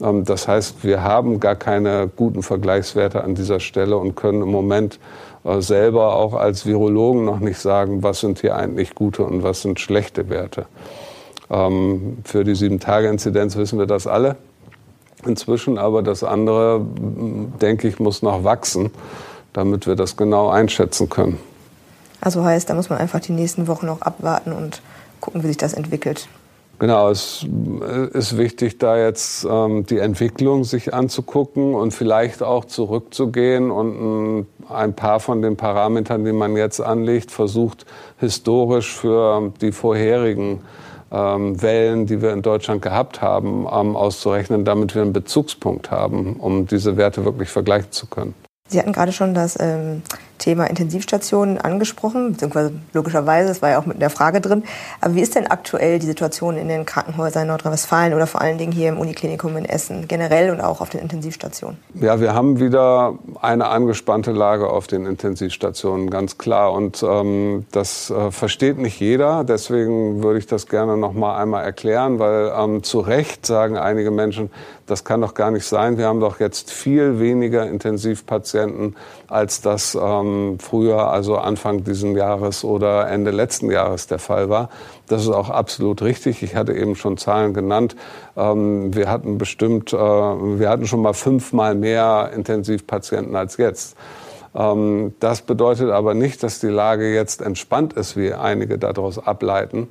Ähm, 0.00 0.24
das 0.24 0.48
heißt, 0.48 0.84
wir 0.84 1.02
haben 1.02 1.40
gar 1.40 1.56
keine 1.56 2.08
guten 2.14 2.42
Vergleichswerte 2.42 3.22
an 3.24 3.34
dieser 3.34 3.60
Stelle 3.60 3.96
und 3.96 4.14
können 4.14 4.42
im 4.42 4.50
Moment 4.50 4.98
äh, 5.44 5.60
selber 5.60 6.16
auch 6.16 6.34
als 6.34 6.66
Virologen 6.66 7.24
noch 7.24 7.40
nicht 7.40 7.58
sagen, 7.58 8.02
was 8.02 8.20
sind 8.20 8.40
hier 8.40 8.56
eigentlich 8.56 8.94
gute 8.94 9.24
und 9.24 9.42
was 9.42 9.62
sind 9.62 9.80
schlechte 9.80 10.28
Werte. 10.28 10.66
Ähm, 11.50 12.18
für 12.24 12.44
die 12.44 12.54
Sieben-Tage-Inzidenz 12.54 13.56
wissen 13.56 13.78
wir 13.78 13.86
das 13.86 14.06
alle 14.06 14.36
inzwischen, 15.26 15.78
aber 15.78 16.02
das 16.02 16.22
andere, 16.22 16.84
denke 16.84 17.88
ich, 17.88 17.98
muss 17.98 18.22
noch 18.22 18.44
wachsen, 18.44 18.90
damit 19.52 19.86
wir 19.86 19.96
das 19.96 20.16
genau 20.16 20.48
einschätzen 20.48 21.08
können. 21.08 21.38
Also 22.20 22.44
heißt, 22.44 22.68
da 22.70 22.74
muss 22.74 22.90
man 22.90 22.98
einfach 22.98 23.20
die 23.20 23.32
nächsten 23.32 23.66
Wochen 23.66 23.86
noch 23.86 24.02
abwarten 24.02 24.52
und 24.52 24.82
gucken, 25.20 25.42
wie 25.42 25.48
sich 25.48 25.56
das 25.56 25.74
entwickelt. 25.74 26.28
Genau, 26.78 27.08
es 27.08 27.46
ist 28.12 28.36
wichtig, 28.36 28.78
da 28.78 28.98
jetzt 28.98 29.46
ähm, 29.48 29.86
die 29.86 29.98
Entwicklung 29.98 30.64
sich 30.64 30.92
anzugucken 30.92 31.74
und 31.74 31.92
vielleicht 31.92 32.42
auch 32.42 32.64
zurückzugehen 32.64 33.70
und 33.70 34.46
ein 34.68 34.94
paar 34.94 35.20
von 35.20 35.40
den 35.40 35.56
Parametern, 35.56 36.24
die 36.24 36.32
man 36.32 36.56
jetzt 36.56 36.80
anlegt, 36.80 37.30
versucht 37.30 37.86
historisch 38.18 38.92
für 38.92 39.52
die 39.60 39.72
vorherigen 39.72 40.60
ähm, 41.12 41.62
Wellen, 41.62 42.06
die 42.06 42.20
wir 42.20 42.32
in 42.32 42.42
Deutschland 42.42 42.82
gehabt 42.82 43.22
haben, 43.22 43.66
ähm, 43.70 43.96
auszurechnen, 43.96 44.64
damit 44.64 44.94
wir 44.94 45.02
einen 45.02 45.12
Bezugspunkt 45.12 45.90
haben, 45.90 46.36
um 46.36 46.66
diese 46.66 46.96
Werte 46.96 47.24
wirklich 47.24 47.50
vergleichen 47.50 47.92
zu 47.92 48.06
können. 48.06 48.34
Sie 48.68 48.78
hatten 48.78 48.92
gerade 48.92 49.12
schon 49.12 49.34
das 49.34 49.56
ähm, 49.60 50.02
Thema 50.38 50.64
Intensivstationen 50.64 51.58
angesprochen, 51.58 52.32
beziehungsweise 52.32 52.72
logischerweise, 52.92 53.48
das 53.48 53.62
war 53.62 53.70
ja 53.70 53.78
auch 53.78 53.86
mit 53.86 54.00
der 54.00 54.10
Frage 54.10 54.40
drin. 54.40 54.64
Aber 55.00 55.14
wie 55.14 55.20
ist 55.20 55.34
denn 55.34 55.46
aktuell 55.46 55.98
die 55.98 56.06
Situation 56.06 56.56
in 56.56 56.68
den 56.68 56.84
Krankenhäusern 56.84 57.42
in 57.42 57.48
Nordrhein-Westfalen 57.48 58.14
oder 58.14 58.26
vor 58.26 58.40
allen 58.40 58.58
Dingen 58.58 58.72
hier 58.72 58.88
im 58.88 58.98
Uniklinikum 58.98 59.56
in 59.56 59.64
Essen 59.64 60.08
generell 60.08 60.50
und 60.50 60.60
auch 60.60 60.80
auf 60.80 60.90
den 60.90 61.00
Intensivstationen? 61.00 61.78
Ja, 61.94 62.20
wir 62.20 62.34
haben 62.34 62.60
wieder 62.60 63.18
eine 63.40 63.68
angespannte 63.68 64.32
Lage 64.32 64.68
auf 64.68 64.86
den 64.86 65.06
Intensivstationen, 65.06 66.10
ganz 66.10 66.38
klar. 66.38 66.72
Und 66.72 67.02
ähm, 67.02 67.66
das 67.72 68.10
äh, 68.10 68.30
versteht 68.30 68.78
nicht 68.78 69.00
jeder. 69.00 69.44
Deswegen 69.44 70.22
würde 70.22 70.38
ich 70.38 70.46
das 70.46 70.66
gerne 70.66 70.96
noch 70.96 71.12
mal 71.12 71.40
einmal 71.40 71.64
erklären, 71.64 72.18
weil 72.18 72.52
ähm, 72.56 72.82
zu 72.82 73.00
Recht 73.00 73.46
sagen 73.46 73.78
einige 73.78 74.10
Menschen, 74.10 74.50
das 74.86 75.04
kann 75.04 75.20
doch 75.20 75.34
gar 75.34 75.50
nicht 75.50 75.64
sein. 75.64 75.96
Wir 75.96 76.06
haben 76.06 76.20
doch 76.20 76.40
jetzt 76.40 76.70
viel 76.70 77.18
weniger 77.18 77.66
Intensivpatienten, 77.66 78.96
als 79.28 79.62
das 79.62 79.94
ähm, 79.94 80.23
früher, 80.58 81.10
also 81.10 81.36
Anfang 81.36 81.84
dieses 81.84 82.14
Jahres 82.16 82.64
oder 82.64 83.08
Ende 83.08 83.30
letzten 83.30 83.70
Jahres 83.70 84.06
der 84.06 84.18
Fall 84.18 84.48
war. 84.48 84.68
Das 85.08 85.22
ist 85.22 85.30
auch 85.30 85.50
absolut 85.50 86.02
richtig. 86.02 86.42
Ich 86.42 86.56
hatte 86.56 86.72
eben 86.72 86.96
schon 86.96 87.16
Zahlen 87.16 87.54
genannt. 87.54 87.96
Ähm, 88.36 88.94
wir 88.94 89.10
hatten 89.10 89.38
bestimmt, 89.38 89.92
äh, 89.92 89.96
wir 89.96 90.68
hatten 90.68 90.86
schon 90.86 91.02
mal 91.02 91.14
fünfmal 91.14 91.74
mehr 91.74 92.30
Intensivpatienten 92.34 93.36
als 93.36 93.56
jetzt. 93.56 93.96
Ähm, 94.54 95.14
das 95.20 95.42
bedeutet 95.42 95.90
aber 95.90 96.14
nicht, 96.14 96.42
dass 96.42 96.60
die 96.60 96.68
Lage 96.68 97.12
jetzt 97.12 97.42
entspannt 97.42 97.92
ist, 97.94 98.16
wie 98.16 98.32
einige 98.32 98.78
daraus 98.78 99.18
ableiten 99.18 99.88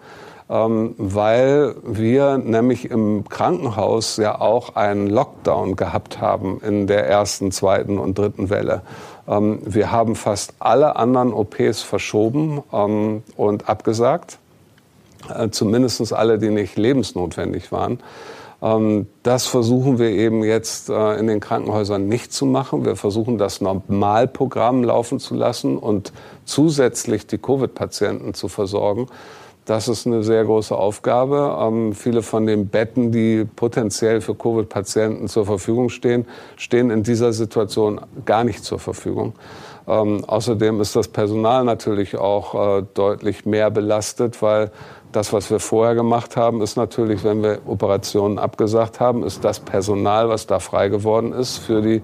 ähm, 0.50 0.96
weil 0.98 1.76
wir 1.84 2.38
nämlich 2.38 2.92
im 2.92 3.28
Krankenhaus 3.28 4.18
ja 4.18 4.40
auch 4.40 4.76
einen 4.76 5.08
Lockdown 5.08 5.76
gehabt 5.76 6.22
haben 6.22 6.62
in 6.62 6.88
der 6.88 7.08
ersten, 7.08 7.52
zweiten 7.52 7.98
und 7.98 8.18
dritten 8.18 8.50
Welle. 8.50 8.82
Ähm, 9.28 9.60
wir 9.66 9.92
haben 9.92 10.16
fast 10.16 10.54
alle 10.60 10.96
anderen 10.96 11.34
OPs 11.34 11.82
verschoben 11.82 12.64
ähm, 12.72 13.24
und 13.38 13.70
abgesagt, 13.70 14.40
äh, 15.34 15.50
zumindest 15.50 16.14
alle, 16.14 16.40
die 16.40 16.50
nicht 16.50 16.78
lebensnotwendig 16.78 17.72
waren. 17.72 18.00
Das 19.24 19.46
versuchen 19.46 20.00
wir 20.00 20.12
eben 20.12 20.42
jetzt 20.42 20.88
äh, 20.88 21.20
in 21.20 21.28
den 21.28 21.42
Krankenhäusern 21.42 22.08
nicht 22.08 22.32
zu 22.32 22.46
machen. 22.46 22.86
Wir 22.86 22.96
versuchen 22.96 23.38
das 23.38 23.60
Normalprogramm 23.60 24.86
laufen 24.86 25.20
zu 25.20 25.36
lassen 25.36 25.78
und 25.78 26.14
zusätzlich 26.46 27.28
die 27.28 27.40
Covid-Patienten 27.40 28.34
zu 28.34 28.48
versorgen. 28.48 29.08
Das 29.66 29.88
ist 29.88 30.06
eine 30.06 30.24
sehr 30.24 30.44
große 30.44 30.76
Aufgabe. 30.76 31.58
Ähm, 31.60 31.94
viele 31.94 32.22
von 32.22 32.46
den 32.46 32.68
Betten, 32.68 33.12
die 33.12 33.46
potenziell 33.46 34.20
für 34.20 34.36
Covid-Patienten 34.36 35.28
zur 35.28 35.46
Verfügung 35.46 35.90
stehen, 35.90 36.26
stehen 36.58 36.90
in 36.90 37.04
dieser 37.04 37.32
Situation 37.32 38.02
gar 38.26 38.44
nicht 38.44 38.66
zur 38.66 38.80
Verfügung. 38.80 39.34
Ähm, 39.88 40.24
außerdem 40.26 40.82
ist 40.82 40.96
das 40.96 41.08
Personal 41.08 41.64
natürlich 41.64 42.18
auch 42.18 42.80
äh, 42.80 42.84
deutlich 42.94 43.46
mehr 43.46 43.70
belastet, 43.70 44.42
weil 44.42 44.72
das, 45.14 45.32
was 45.32 45.50
wir 45.50 45.60
vorher 45.60 45.96
gemacht 45.96 46.36
haben, 46.36 46.62
ist 46.62 46.76
natürlich, 46.76 47.24
wenn 47.24 47.44
wir 47.44 47.60
Operationen 47.66 48.40
abgesagt 48.40 49.00
haben, 49.00 49.24
ist 49.24 49.46
das 49.46 49.60
Personal, 49.60 50.28
was 50.28 50.48
da 50.48 50.60
frei 50.60 50.90
geworden 50.90 51.34
ist, 51.34 51.58
für 51.58 51.82
die 51.82 52.02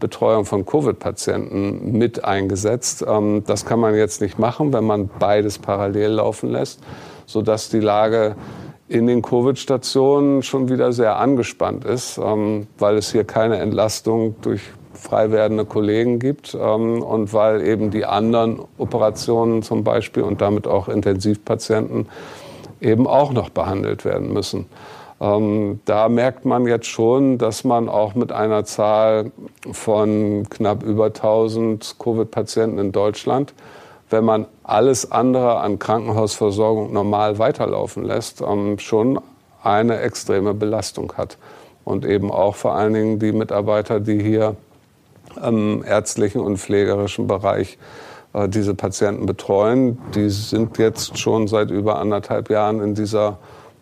Betreuung 0.00 0.44
von 0.44 0.64
Covid-Patienten 0.64 1.92
mit 1.92 2.24
eingesetzt. 2.24 3.04
Ähm, 3.06 3.42
das 3.46 3.64
kann 3.64 3.80
man 3.80 3.94
jetzt 3.94 4.20
nicht 4.20 4.38
machen, 4.38 4.72
wenn 4.72 4.84
man 4.84 5.08
beides 5.18 5.58
parallel 5.58 6.12
laufen 6.12 6.50
lässt, 6.50 6.80
sodass 7.26 7.68
die 7.68 7.80
Lage 7.80 8.36
in 8.88 9.06
den 9.06 9.22
Covid-Stationen 9.22 10.42
schon 10.42 10.68
wieder 10.68 10.92
sehr 10.92 11.16
angespannt 11.16 11.84
ist, 11.84 12.18
ähm, 12.18 12.66
weil 12.78 12.96
es 12.96 13.12
hier 13.12 13.24
keine 13.24 13.58
Entlastung 13.58 14.36
durch 14.40 14.62
frei 14.94 15.30
werdende 15.30 15.64
Kollegen 15.64 16.18
gibt 16.18 16.56
ähm, 16.60 17.02
und 17.02 17.32
weil 17.32 17.62
eben 17.62 17.90
die 17.90 18.04
anderen 18.04 18.60
Operationen 18.78 19.62
zum 19.62 19.84
Beispiel 19.84 20.22
und 20.22 20.40
damit 20.40 20.66
auch 20.66 20.88
Intensivpatienten 20.88 22.08
eben 22.80 23.06
auch 23.06 23.32
noch 23.32 23.50
behandelt 23.50 24.04
werden 24.04 24.32
müssen. 24.32 24.66
Ähm, 25.20 25.80
da 25.84 26.08
merkt 26.08 26.44
man 26.44 26.66
jetzt 26.66 26.86
schon, 26.86 27.38
dass 27.38 27.64
man 27.64 27.88
auch 27.88 28.14
mit 28.14 28.30
einer 28.30 28.64
Zahl 28.64 29.32
von 29.72 30.46
knapp 30.48 30.82
über 30.82 31.06
1000 31.06 31.96
Covid-Patienten 31.98 32.78
in 32.78 32.92
Deutschland, 32.92 33.52
wenn 34.10 34.24
man 34.24 34.46
alles 34.62 35.10
andere 35.10 35.58
an 35.58 35.78
Krankenhausversorgung 35.78 36.92
normal 36.92 37.38
weiterlaufen 37.38 38.04
lässt, 38.04 38.42
ähm, 38.42 38.78
schon 38.78 39.20
eine 39.62 40.00
extreme 40.00 40.54
Belastung 40.54 41.12
hat. 41.16 41.36
Und 41.84 42.04
eben 42.04 42.30
auch 42.30 42.54
vor 42.54 42.74
allen 42.74 42.94
Dingen 42.94 43.18
die 43.18 43.32
Mitarbeiter, 43.32 43.98
die 43.98 44.22
hier 44.22 44.56
im 45.42 45.82
ärztlichen 45.84 46.40
und 46.40 46.58
pflegerischen 46.58 47.26
Bereich 47.26 47.76
äh, 48.34 48.48
diese 48.48 48.74
Patienten 48.74 49.26
betreuen, 49.26 49.98
die 50.14 50.30
sind 50.30 50.78
jetzt 50.78 51.18
schon 51.18 51.48
seit 51.48 51.70
über 51.70 51.98
anderthalb 51.98 52.50
Jahren 52.50 52.80
in 52.80 52.94
dieser 52.94 53.38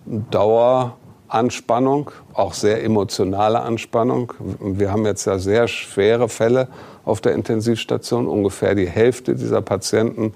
Dauer 0.06 0.96
Anspannung, 1.28 2.10
auch 2.34 2.54
sehr 2.54 2.84
emotionale 2.84 3.60
Anspannung. 3.60 4.32
Wir 4.60 4.90
haben 4.90 5.04
jetzt 5.06 5.24
ja 5.24 5.38
sehr 5.38 5.68
schwere 5.68 6.28
Fälle 6.28 6.68
auf 7.04 7.20
der 7.20 7.34
Intensivstation. 7.34 8.26
Ungefähr 8.26 8.74
die 8.74 8.88
Hälfte 8.88 9.34
dieser 9.34 9.62
Patienten, 9.62 10.34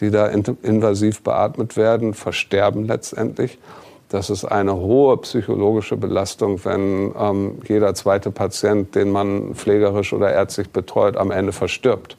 die 0.00 0.10
da 0.10 0.26
invasiv 0.26 1.22
beatmet 1.22 1.76
werden, 1.76 2.14
versterben 2.14 2.84
letztendlich. 2.84 3.58
Das 4.08 4.28
ist 4.28 4.44
eine 4.44 4.76
hohe 4.76 5.16
psychologische 5.18 5.96
Belastung, 5.96 6.62
wenn 6.64 7.14
ähm, 7.18 7.58
jeder 7.66 7.94
zweite 7.94 8.30
Patient, 8.30 8.94
den 8.94 9.10
man 9.10 9.54
pflegerisch 9.54 10.12
oder 10.12 10.30
ärztlich 10.30 10.68
betreut, 10.68 11.16
am 11.16 11.30
Ende 11.30 11.52
verstirbt. 11.52 12.18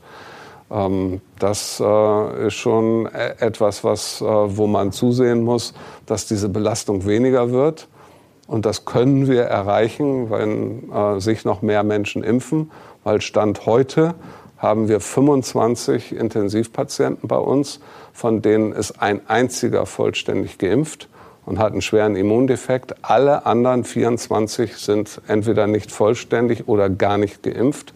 Ähm, 0.72 1.22
das 1.38 1.80
äh, 1.80 2.48
ist 2.48 2.56
schon 2.56 3.06
e-, 3.06 3.36
etwas, 3.38 3.84
was, 3.84 4.22
äh, 4.22 4.26
wo 4.26 4.66
man 4.66 4.92
zusehen 4.92 5.44
muss, 5.44 5.76
dass 6.08 6.26
diese 6.26 6.50
Belastung 6.50 7.06
weniger 7.06 7.52
wird. 7.52 7.88
Und 8.48 8.66
das 8.66 8.86
können 8.86 9.28
wir 9.28 9.44
erreichen, 9.44 10.30
wenn 10.30 10.92
äh, 10.92 11.20
sich 11.20 11.46
noch 11.46 11.62
mehr 11.62 11.84
Menschen 11.84 12.24
impfen, 12.24 12.72
weil 13.04 13.22
Stand 13.22 13.66
heute 13.66 14.16
haben 14.58 14.88
wir 14.88 15.00
25 15.00 16.16
Intensivpatienten 16.16 17.28
bei 17.28 17.38
uns, 17.38 17.80
von 18.14 18.42
denen 18.42 18.72
ist 18.72 19.02
ein 19.02 19.22
einziger 19.28 19.86
vollständig 19.86 20.58
geimpft 20.58 21.10
und 21.46 21.60
hat 21.60 21.74
einen 21.74 21.82
schweren 21.82 22.16
Immundefekt. 22.16 22.96
Alle 23.02 23.46
anderen 23.46 23.84
24 23.84 24.78
sind 24.78 25.22
entweder 25.28 25.68
nicht 25.68 25.92
vollständig 25.92 26.68
oder 26.68 26.90
gar 26.90 27.18
nicht 27.18 27.44
geimpft. 27.44 27.94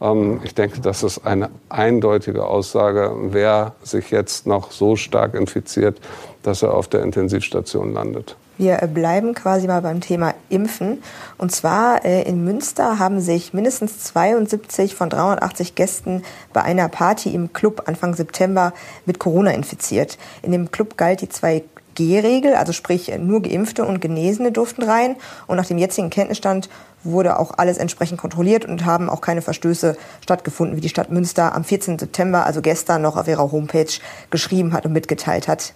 Ähm, 0.00 0.40
ich 0.44 0.54
denke, 0.54 0.80
das 0.80 1.02
ist 1.02 1.26
eine 1.26 1.50
eindeutige 1.68 2.46
Aussage, 2.46 3.14
wer 3.30 3.74
sich 3.82 4.10
jetzt 4.10 4.46
noch 4.46 4.72
so 4.72 4.96
stark 4.96 5.34
infiziert, 5.34 6.00
dass 6.42 6.62
er 6.62 6.74
auf 6.74 6.88
der 6.88 7.02
Intensivstation 7.02 7.92
landet. 7.92 8.36
Wir 8.60 8.76
bleiben 8.76 9.32
quasi 9.34 9.66
mal 9.66 9.80
beim 9.80 10.02
Thema 10.02 10.34
Impfen. 10.50 11.02
Und 11.38 11.50
zwar 11.50 12.04
äh, 12.04 12.24
in 12.24 12.44
Münster 12.44 12.98
haben 12.98 13.18
sich 13.18 13.54
mindestens 13.54 14.00
72 14.00 14.94
von 14.94 15.08
380 15.08 15.74
Gästen 15.74 16.22
bei 16.52 16.60
einer 16.60 16.90
Party 16.90 17.34
im 17.34 17.54
Club 17.54 17.84
Anfang 17.86 18.12
September 18.14 18.74
mit 19.06 19.18
Corona 19.18 19.52
infiziert. 19.52 20.18
In 20.42 20.52
dem 20.52 20.70
Club 20.70 20.98
galt 20.98 21.22
die 21.22 21.28
2G-Regel, 21.28 22.52
also 22.52 22.74
sprich 22.74 23.10
nur 23.18 23.40
Geimpfte 23.40 23.86
und 23.86 24.02
Genesene 24.02 24.52
durften 24.52 24.82
rein. 24.82 25.16
Und 25.46 25.56
nach 25.56 25.64
dem 25.64 25.78
jetzigen 25.78 26.10
Kenntnisstand 26.10 26.68
wurde 27.02 27.38
auch 27.38 27.52
alles 27.56 27.78
entsprechend 27.78 28.20
kontrolliert 28.20 28.66
und 28.66 28.84
haben 28.84 29.08
auch 29.08 29.22
keine 29.22 29.40
Verstöße 29.40 29.96
stattgefunden, 30.20 30.76
wie 30.76 30.82
die 30.82 30.90
Stadt 30.90 31.10
Münster 31.10 31.54
am 31.54 31.64
14. 31.64 31.98
September, 31.98 32.44
also 32.44 32.60
gestern 32.60 33.00
noch 33.00 33.16
auf 33.16 33.26
ihrer 33.26 33.52
Homepage 33.52 33.90
geschrieben 34.28 34.74
hat 34.74 34.84
und 34.84 34.92
mitgeteilt 34.92 35.48
hat. 35.48 35.72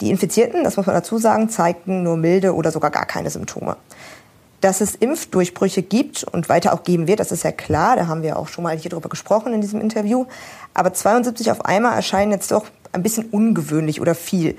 Die 0.00 0.10
Infizierten, 0.10 0.64
das 0.64 0.76
muss 0.76 0.86
man 0.86 0.94
dazu 0.94 1.18
sagen, 1.18 1.48
zeigten 1.48 2.02
nur 2.02 2.16
milde 2.16 2.54
oder 2.54 2.70
sogar 2.70 2.90
gar 2.90 3.06
keine 3.06 3.30
Symptome. 3.30 3.76
Dass 4.60 4.80
es 4.80 4.94
Impfdurchbrüche 4.94 5.82
gibt 5.82 6.24
und 6.24 6.48
weiter 6.48 6.72
auch 6.72 6.82
geben 6.82 7.06
wird, 7.06 7.20
das 7.20 7.32
ist 7.32 7.44
ja 7.44 7.52
klar. 7.52 7.96
Da 7.96 8.06
haben 8.06 8.22
wir 8.22 8.38
auch 8.38 8.48
schon 8.48 8.64
mal 8.64 8.76
hier 8.76 8.90
drüber 8.90 9.08
gesprochen 9.08 9.52
in 9.52 9.60
diesem 9.60 9.80
Interview. 9.80 10.26
Aber 10.74 10.92
72 10.92 11.50
auf 11.50 11.64
einmal 11.64 11.94
erscheinen 11.94 12.32
jetzt 12.32 12.50
doch 12.50 12.66
ein 12.92 13.02
bisschen 13.02 13.26
ungewöhnlich 13.26 14.00
oder 14.00 14.14
viel. 14.14 14.56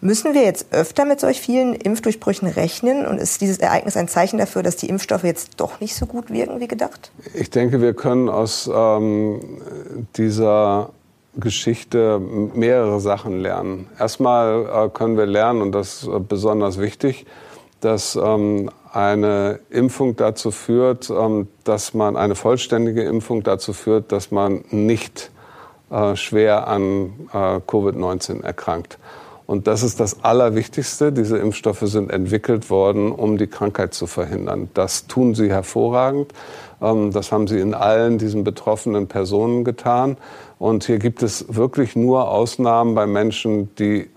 Müssen 0.00 0.32
wir 0.32 0.42
jetzt 0.42 0.66
öfter 0.70 1.04
mit 1.04 1.18
solch 1.18 1.40
vielen 1.40 1.74
Impfdurchbrüchen 1.74 2.46
rechnen? 2.46 3.04
Und 3.04 3.18
ist 3.18 3.40
dieses 3.40 3.58
Ereignis 3.58 3.96
ein 3.96 4.06
Zeichen 4.06 4.38
dafür, 4.38 4.62
dass 4.62 4.76
die 4.76 4.88
Impfstoffe 4.88 5.24
jetzt 5.24 5.54
doch 5.56 5.80
nicht 5.80 5.96
so 5.96 6.06
gut 6.06 6.30
wirken 6.30 6.60
wie 6.60 6.68
gedacht? 6.68 7.10
Ich 7.34 7.50
denke, 7.50 7.80
wir 7.80 7.94
können 7.94 8.28
aus 8.28 8.70
ähm, 8.72 9.40
dieser 10.16 10.90
Geschichte 11.36 12.18
mehrere 12.18 13.00
Sachen 13.00 13.40
lernen. 13.40 13.88
Erstmal 13.98 14.86
äh, 14.86 14.88
können 14.88 15.16
wir 15.16 15.26
lernen, 15.26 15.62
und 15.62 15.72
das 15.72 16.02
ist 16.02 16.08
äh, 16.08 16.18
besonders 16.20 16.78
wichtig, 16.78 17.26
dass 17.80 18.16
ähm, 18.16 18.70
eine 18.92 19.60
Impfung 19.70 20.16
dazu 20.16 20.50
führt, 20.50 21.10
ähm, 21.10 21.48
dass 21.64 21.94
man 21.94 22.16
eine 22.16 22.34
vollständige 22.34 23.02
Impfung 23.02 23.42
dazu 23.42 23.72
führt, 23.72 24.10
dass 24.10 24.30
man 24.30 24.64
nicht 24.70 25.30
äh, 25.90 26.16
schwer 26.16 26.66
an 26.66 27.28
äh, 27.32 27.60
Covid-19 27.66 28.42
erkrankt. 28.42 28.98
Und 29.46 29.66
das 29.66 29.82
ist 29.82 29.98
das 29.98 30.22
Allerwichtigste. 30.24 31.10
Diese 31.10 31.38
Impfstoffe 31.38 31.80
sind 31.80 32.10
entwickelt 32.10 32.68
worden, 32.68 33.10
um 33.10 33.38
die 33.38 33.46
Krankheit 33.46 33.94
zu 33.94 34.06
verhindern. 34.06 34.68
Das 34.74 35.06
tun 35.06 35.34
sie 35.34 35.48
hervorragend. 35.48 36.34
Ähm, 36.80 37.12
das 37.12 37.32
haben 37.32 37.46
sie 37.46 37.60
in 37.60 37.74
allen 37.74 38.18
diesen 38.18 38.44
betroffenen 38.44 39.08
Personen 39.08 39.64
getan. 39.64 40.16
Und 40.58 40.84
hier 40.84 40.98
gibt 40.98 41.22
es 41.22 41.54
wirklich 41.54 41.96
nur 41.96 42.30
Ausnahmen 42.30 42.94
bei 42.94 43.06
Menschen, 43.06 43.74
die 43.76 44.08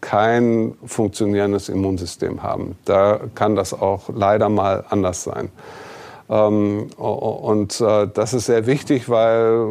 kein 0.00 0.74
funktionierendes 0.84 1.68
Immunsystem 1.68 2.42
haben. 2.42 2.76
Da 2.84 3.20
kann 3.34 3.54
das 3.54 3.74
auch 3.74 4.08
leider 4.14 4.48
mal 4.48 4.84
anders 4.88 5.24
sein. 5.24 5.50
Ähm, 6.30 6.88
und 6.96 7.80
äh, 7.80 8.08
das 8.12 8.34
ist 8.34 8.46
sehr 8.46 8.66
wichtig, 8.66 9.08
weil 9.08 9.66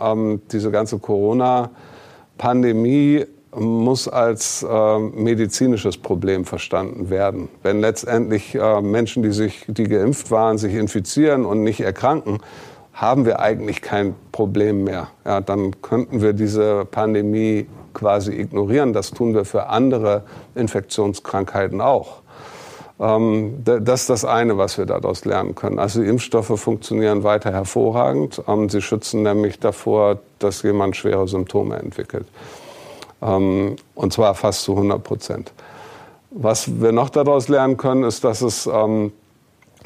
ähm, 0.00 0.42
diese 0.52 0.70
ganze 0.70 0.98
Corona-Pandemie 0.98 3.26
muss 3.56 4.08
als 4.08 4.62
äh, 4.68 4.98
medizinisches 4.98 5.96
Problem 5.96 6.44
verstanden 6.44 7.10
werden. 7.10 7.48
Wenn 7.62 7.80
letztendlich 7.80 8.54
äh, 8.54 8.80
Menschen, 8.80 9.22
die 9.22 9.32
sich, 9.32 9.64
die 9.68 9.84
geimpft 9.84 10.30
waren, 10.30 10.58
sich 10.58 10.74
infizieren 10.74 11.44
und 11.44 11.62
nicht 11.62 11.80
erkranken, 11.80 12.38
haben 12.92 13.24
wir 13.24 13.40
eigentlich 13.40 13.82
kein 13.82 14.14
Problem 14.30 14.84
mehr. 14.84 15.08
Ja, 15.24 15.40
dann 15.40 15.82
könnten 15.82 16.22
wir 16.22 16.32
diese 16.32 16.84
Pandemie 16.84 17.66
quasi 17.92 18.32
ignorieren. 18.32 18.92
Das 18.92 19.10
tun 19.10 19.34
wir 19.34 19.44
für 19.44 19.66
andere 19.66 20.22
Infektionskrankheiten 20.54 21.80
auch. 21.80 22.22
Ähm, 23.00 23.62
das 23.64 24.02
ist 24.02 24.10
das 24.10 24.24
eine, 24.24 24.56
was 24.56 24.78
wir 24.78 24.86
daraus 24.86 25.24
lernen 25.24 25.54
können. 25.54 25.78
Also 25.78 26.02
die 26.02 26.08
Impfstoffe 26.08 26.58
funktionieren 26.60 27.24
weiter 27.24 27.52
hervorragend. 27.52 28.42
Ähm, 28.46 28.68
sie 28.68 28.80
schützen 28.80 29.22
nämlich 29.22 29.58
davor, 29.58 30.18
dass 30.38 30.62
jemand 30.62 30.96
schwere 30.96 31.26
Symptome 31.26 31.76
entwickelt. 31.76 32.26
Ähm, 33.24 33.76
und 33.94 34.12
zwar 34.12 34.34
fast 34.34 34.62
zu 34.62 34.72
100 34.72 35.02
Prozent. 35.02 35.52
Was 36.30 36.80
wir 36.80 36.92
noch 36.92 37.10
daraus 37.10 37.48
lernen 37.48 37.76
können, 37.76 38.02
ist, 38.04 38.24
dass 38.24 38.42
es 38.42 38.68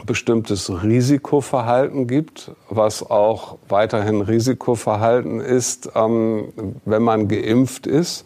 bestimmtes 0.07 0.71
Risikoverhalten 0.83 2.07
gibt, 2.07 2.53
was 2.71 3.09
auch 3.09 3.57
weiterhin 3.69 4.23
Risikoverhalten 4.23 5.41
ist, 5.41 5.91
ähm, 5.95 6.53
wenn 6.85 7.03
man 7.03 7.29
geimpft 7.29 7.87
ist 7.87 8.25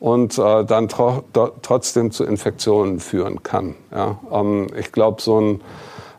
und 0.00 0.38
äh, 0.38 0.64
dann 0.64 0.88
tro 0.88 1.22
trotzdem 1.62 2.10
zu 2.10 2.24
Infektionen 2.24 3.00
führen 3.00 3.42
kann. 3.42 3.74
Ja? 3.90 4.18
Ähm, 4.32 4.68
ich 4.78 4.92
glaube, 4.92 5.22
so 5.22 5.40
ein 5.40 5.60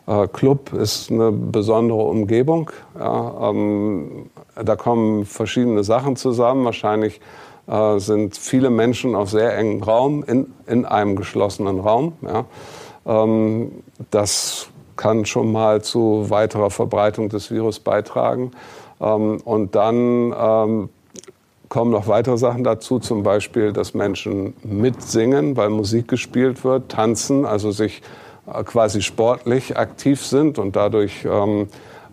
äh, 0.08 0.28
Club 0.28 0.74
ist 0.74 1.12
eine 1.12 1.32
besondere 1.32 2.02
Umgebung. 2.02 2.72
Ja? 2.98 3.50
Ähm, 3.50 4.30
da 4.56 4.76
kommen 4.76 5.26
verschiedene 5.26 5.84
Sachen 5.84 6.16
zusammen. 6.16 6.66
Wahrscheinlich 6.66 7.22
äh, 7.70 8.00
sind 8.00 8.36
viele 8.36 8.70
Menschen 8.70 9.16
auf 9.16 9.30
sehr 9.30 9.56
engem 9.58 9.84
Raum, 9.84 10.24
in, 10.24 10.54
in 10.68 10.86
einem 10.86 11.16
geschlossenen 11.16 11.80
Raum. 11.80 12.14
Ja? 12.22 12.46
Ähm, 13.06 13.84
das 14.12 14.68
kann 14.96 15.26
schon 15.26 15.52
mal 15.52 15.82
zu 15.82 16.26
weiterer 16.30 16.72
Verbreitung 16.72 17.30
des 17.30 17.52
Virus 17.52 17.80
beitragen. 17.80 18.52
Ähm, 19.00 19.40
und 19.46 19.76
dann 19.76 20.34
ähm, 20.38 20.90
kommen 21.70 21.92
noch 21.92 22.08
weitere 22.08 22.38
Sachen 22.38 22.64
dazu, 22.64 23.00
zum 23.00 23.24
Beispiel, 23.24 23.72
dass 23.72 23.94
Menschen 23.94 24.56
mitsingen, 24.64 25.56
weil 25.56 25.70
Musik 25.70 26.08
gespielt 26.08 26.64
wird, 26.64 26.90
tanzen, 26.90 27.46
also 27.46 27.72
sich 27.72 28.02
äh, 28.52 28.64
quasi 28.64 29.02
sportlich 29.02 29.78
aktiv 29.78 30.26
sind 30.26 30.58
und 30.58 30.76
dadurch 30.76 31.24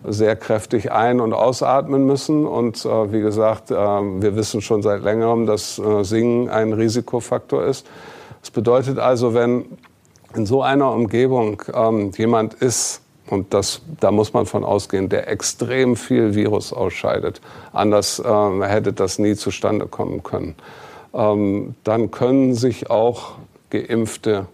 sehr 0.03 0.35
kräftig 0.35 0.91
ein- 0.91 1.19
und 1.19 1.33
ausatmen 1.33 2.05
müssen. 2.05 2.45
Und 2.45 2.85
äh, 2.85 3.11
wie 3.11 3.21
gesagt, 3.21 3.69
wir 3.69 4.35
wissen 4.35 4.61
schon 4.61 4.81
seit 4.81 5.03
längerem, 5.03 5.45
dass 5.45 5.81
Singen 6.01 6.49
ein 6.49 6.73
Risikofaktor 6.73 7.65
ist. 7.65 7.85
Das 8.41 8.51
bedeutet 8.51 8.99
also, 8.99 9.33
wenn 9.33 9.65
in 10.35 10.45
so 10.45 10.61
einer 10.61 10.91
Umgebung 10.91 11.63
ähm, 11.73 12.11
jemand 12.15 12.53
ist, 12.53 13.01
und 13.29 13.53
das, 13.53 13.81
da 13.99 14.11
muss 14.11 14.33
man 14.33 14.45
von 14.45 14.63
ausgehen, 14.63 15.09
der 15.09 15.27
extrem 15.27 15.95
viel 15.97 16.33
Virus 16.33 16.71
ausscheidet, 16.71 17.41
anders 17.73 18.21
ähm, 18.25 18.63
hätte 18.63 18.93
das 18.93 19.19
nie 19.19 19.35
zustande 19.35 19.87
kommen 19.87 20.23
können, 20.23 20.55
ähm, 21.13 21.75
dann 21.83 22.11
können 22.11 22.55
sich 22.55 22.89
auch 22.89 23.33
Geimpfte 23.69 24.47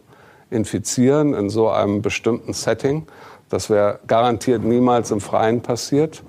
infizieren 0.50 1.34
in 1.34 1.50
so 1.50 1.70
einem 1.70 2.02
bestimmten 2.02 2.54
Setting. 2.54 3.06
Das 3.54 3.70
wäre 3.70 4.00
garantiert 4.08 4.64
niemals 4.64 5.12
im 5.12 5.22
Freien 5.22 5.62
passiert. 5.62 6.24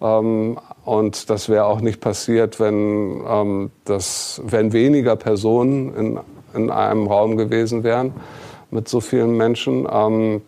Ähm, 0.00 0.58
und 0.86 1.28
das 1.28 1.50
wäre 1.50 1.66
auch 1.66 1.82
nicht 1.82 2.00
passiert, 2.00 2.58
wenn, 2.60 3.22
ähm, 3.28 3.70
das, 3.84 4.40
wenn 4.42 4.72
weniger 4.72 5.16
Personen 5.16 5.94
in, 5.94 6.20
in 6.54 6.70
einem 6.70 7.08
Raum 7.08 7.36
gewesen 7.36 7.84
wären 7.84 8.14
mit 8.70 8.88
so 8.88 9.02
vielen 9.02 9.36
Menschen. 9.36 9.86
Ähm, 9.92 10.40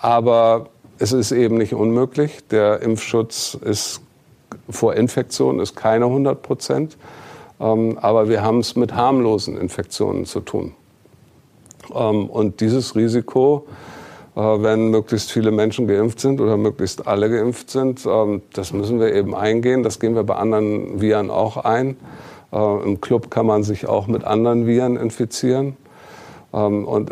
aber 0.00 0.66
es 1.00 1.10
ist 1.10 1.32
eben 1.32 1.58
nicht 1.58 1.74
unmöglich. 1.74 2.46
Der 2.52 2.80
Impfschutz 2.80 3.58
ist 3.60 4.00
vor 4.70 4.94
Infektionen 4.94 5.58
ist 5.58 5.74
keine 5.74 6.04
100 6.04 6.40
Prozent. 6.40 6.96
Ähm, 7.58 7.98
aber 8.00 8.28
wir 8.28 8.42
haben 8.42 8.60
es 8.60 8.76
mit 8.76 8.94
harmlosen 8.94 9.58
Infektionen 9.58 10.24
zu 10.24 10.38
tun. 10.38 10.72
Ähm, 11.92 12.30
und 12.30 12.60
dieses 12.60 12.94
Risiko, 12.94 13.66
wenn 14.34 14.90
möglichst 14.90 15.30
viele 15.30 15.52
Menschen 15.52 15.86
geimpft 15.86 16.18
sind 16.18 16.40
oder 16.40 16.56
möglichst 16.56 17.06
alle 17.06 17.30
geimpft 17.30 17.70
sind, 17.70 18.04
ähm, 18.06 18.42
das 18.52 18.72
müssen 18.72 18.98
wir 18.98 19.14
eben 19.14 19.34
eingehen. 19.34 19.82
Das 19.82 20.00
gehen 20.00 20.14
wir 20.14 20.24
bei 20.24 20.34
anderen 20.34 21.00
Viren 21.00 21.30
auch 21.30 21.56
ein. 21.58 21.96
Äh, 22.52 22.82
Im 22.82 23.00
Club 23.00 23.30
kann 23.30 23.46
man 23.46 23.62
sich 23.62 23.86
auch 23.86 24.08
mit 24.08 24.24
anderen 24.24 24.66
Viren 24.66 24.96
infizieren. 24.96 25.76
Ähm, 26.52 26.84
und 26.84 27.10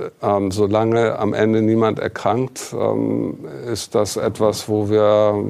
solange 0.51 1.19
am 1.19 1.35
Ende 1.35 1.63
niemand 1.63 1.99
erkrankt, 1.99 2.75
ist 3.71 3.95
das 3.97 4.17
etwas, 4.17 4.69
wo 4.69 4.89
wir 4.89 5.45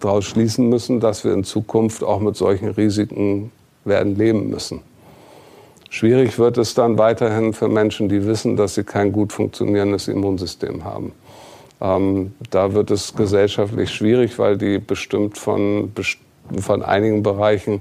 daraus 0.00 0.24
schließen 0.24 0.68
müssen, 0.68 0.98
dass 0.98 1.24
wir 1.24 1.32
in 1.32 1.44
Zukunft 1.44 2.02
auch 2.02 2.18
mit 2.18 2.36
solchen 2.36 2.68
Risiken 2.68 3.52
werden 3.84 4.16
leben 4.16 4.50
müssen. 4.50 4.80
Schwierig 5.94 6.40
wird 6.40 6.58
es 6.58 6.74
dann 6.74 6.98
weiterhin 6.98 7.52
für 7.52 7.68
Menschen, 7.68 8.08
die 8.08 8.26
wissen, 8.26 8.56
dass 8.56 8.74
sie 8.74 8.82
kein 8.82 9.12
gut 9.12 9.32
funktionierendes 9.32 10.08
Immunsystem 10.08 10.82
haben. 10.82 11.12
Ähm, 11.80 12.34
da 12.50 12.72
wird 12.72 12.90
es 12.90 13.14
gesellschaftlich 13.14 13.90
schwierig, 13.90 14.36
weil 14.40 14.58
die 14.58 14.80
bestimmt 14.80 15.38
von, 15.38 15.92
von 16.58 16.82
einigen 16.82 17.22
Bereichen 17.22 17.80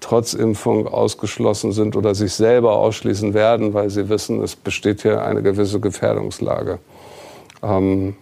trotz 0.00 0.34
Impfung 0.34 0.86
ausgeschlossen 0.86 1.72
sind 1.72 1.96
oder 1.96 2.14
sich 2.14 2.34
selber 2.34 2.76
ausschließen 2.76 3.32
werden, 3.32 3.72
weil 3.72 3.88
sie 3.88 4.10
wissen, 4.10 4.42
es 4.42 4.54
besteht 4.54 5.00
hier 5.00 5.24
eine 5.24 5.42
gewisse 5.42 5.80
Gefährdungslage. 5.80 6.78
Ähm, 7.62 8.16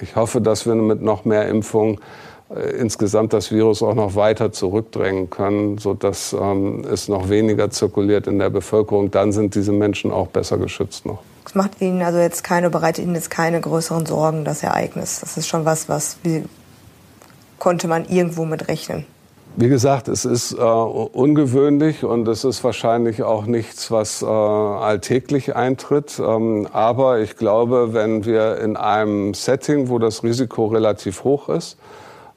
ich 0.00 0.16
hoffe, 0.16 0.40
dass 0.40 0.64
wir 0.64 0.76
mit 0.76 1.02
noch 1.02 1.26
mehr 1.26 1.46
Impfung 1.46 1.98
äh, 1.98 2.00
insgesamt 2.78 3.32
das 3.32 3.50
Virus 3.50 3.82
auch 3.82 3.94
noch 3.94 4.14
weiter 4.14 4.52
zurückdrängen 4.52 5.30
können, 5.30 5.78
sodass 5.78 6.32
ähm, 6.32 6.84
es 6.90 7.08
noch 7.08 7.28
weniger 7.28 7.70
zirkuliert 7.70 8.26
in 8.26 8.38
der 8.38 8.50
Bevölkerung. 8.50 9.10
Dann 9.10 9.32
sind 9.32 9.54
diese 9.54 9.72
Menschen 9.72 10.10
auch 10.10 10.28
besser 10.28 10.58
geschützt 10.58 11.06
noch. 11.06 11.22
Es 11.46 11.54
macht 11.54 11.80
Ihnen 11.80 12.02
also 12.02 12.18
jetzt 12.18 12.44
keine, 12.44 12.70
bereitet 12.70 13.04
Ihnen 13.04 13.14
jetzt 13.14 13.30
keine 13.30 13.60
größeren 13.60 14.06
Sorgen, 14.06 14.44
das 14.44 14.62
Ereignis. 14.62 15.20
Das 15.20 15.36
ist 15.36 15.48
schon 15.48 15.64
was, 15.64 15.88
was 15.88 16.18
wie, 16.22 16.44
konnte 17.58 17.88
man 17.88 18.06
irgendwo 18.06 18.44
mit 18.44 18.68
rechnen. 18.68 19.06
Wie 19.54 19.68
gesagt, 19.68 20.08
es 20.08 20.24
ist 20.24 20.52
äh, 20.52 20.56
ungewöhnlich 20.56 22.04
und 22.04 22.26
es 22.26 22.42
ist 22.44 22.64
wahrscheinlich 22.64 23.22
auch 23.22 23.44
nichts, 23.44 23.90
was 23.90 24.22
äh, 24.22 24.26
alltäglich 24.26 25.54
eintritt. 25.54 26.18
Ähm, 26.18 26.66
aber 26.72 27.20
ich 27.20 27.36
glaube, 27.36 27.92
wenn 27.92 28.24
wir 28.24 28.58
in 28.58 28.78
einem 28.78 29.34
Setting, 29.34 29.90
wo 29.90 29.98
das 29.98 30.22
Risiko 30.22 30.66
relativ 30.68 31.24
hoch 31.24 31.50
ist, 31.50 31.76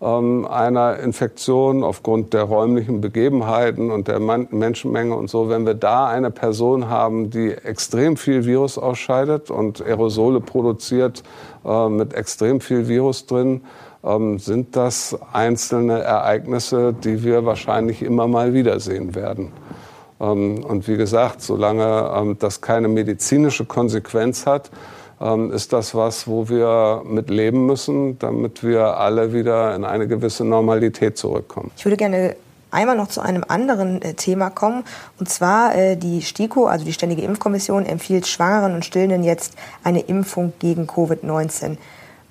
einer 0.05 0.99
Infektion 0.99 1.83
aufgrund 1.83 2.33
der 2.33 2.43
räumlichen 2.43 3.01
Begebenheiten 3.01 3.89
und 3.89 4.07
der 4.07 4.19
Menschenmenge 4.19 5.15
und 5.15 5.29
so, 5.29 5.49
wenn 5.49 5.65
wir 5.65 5.73
da 5.73 6.07
eine 6.07 6.29
Person 6.29 6.89
haben, 6.89 7.31
die 7.31 7.51
extrem 7.51 8.15
viel 8.15 8.45
Virus 8.45 8.77
ausscheidet 8.77 9.49
und 9.49 9.81
Aerosole 9.81 10.41
produziert 10.41 11.23
äh, 11.65 11.89
mit 11.89 12.13
extrem 12.13 12.61
viel 12.61 12.87
Virus 12.87 13.25
drin, 13.25 13.61
ähm, 14.03 14.37
sind 14.37 14.75
das 14.75 15.17
einzelne 15.33 16.01
Ereignisse, 16.01 16.93
die 16.93 17.23
wir 17.23 17.45
wahrscheinlich 17.45 18.03
immer 18.03 18.27
mal 18.27 18.53
wiedersehen 18.53 19.15
werden. 19.15 19.51
Ähm, 20.19 20.63
und 20.63 20.87
wie 20.87 20.97
gesagt, 20.97 21.41
solange 21.41 22.35
das 22.37 22.61
keine 22.61 22.87
medizinische 22.89 23.65
Konsequenz 23.65 24.45
hat, 24.45 24.69
ähm, 25.21 25.51
ist 25.51 25.73
das 25.73 25.95
was, 25.95 26.27
wo 26.27 26.49
wir 26.49 27.01
mit 27.05 27.29
leben 27.29 27.65
müssen, 27.65 28.19
damit 28.19 28.63
wir 28.63 28.97
alle 28.97 29.33
wieder 29.33 29.75
in 29.75 29.85
eine 29.85 30.07
gewisse 30.07 30.43
Normalität 30.45 31.17
zurückkommen. 31.17 31.71
Ich 31.77 31.85
würde 31.85 31.97
gerne 31.97 32.35
einmal 32.71 32.97
noch 32.97 33.07
zu 33.07 33.21
einem 33.21 33.43
anderen 33.47 34.01
äh, 34.01 34.13
Thema 34.13 34.49
kommen. 34.49 34.83
Und 35.19 35.29
zwar 35.29 35.75
äh, 35.75 35.95
die 35.95 36.21
STIKO, 36.21 36.65
also 36.67 36.85
die 36.85 36.93
Ständige 36.93 37.21
Impfkommission, 37.23 37.85
empfiehlt 37.85 38.27
Schwangeren 38.27 38.75
und 38.75 38.85
Stillenden 38.85 39.23
jetzt 39.23 39.53
eine 39.83 40.01
Impfung 40.01 40.53
gegen 40.59 40.85
Covid-19. 40.85 41.77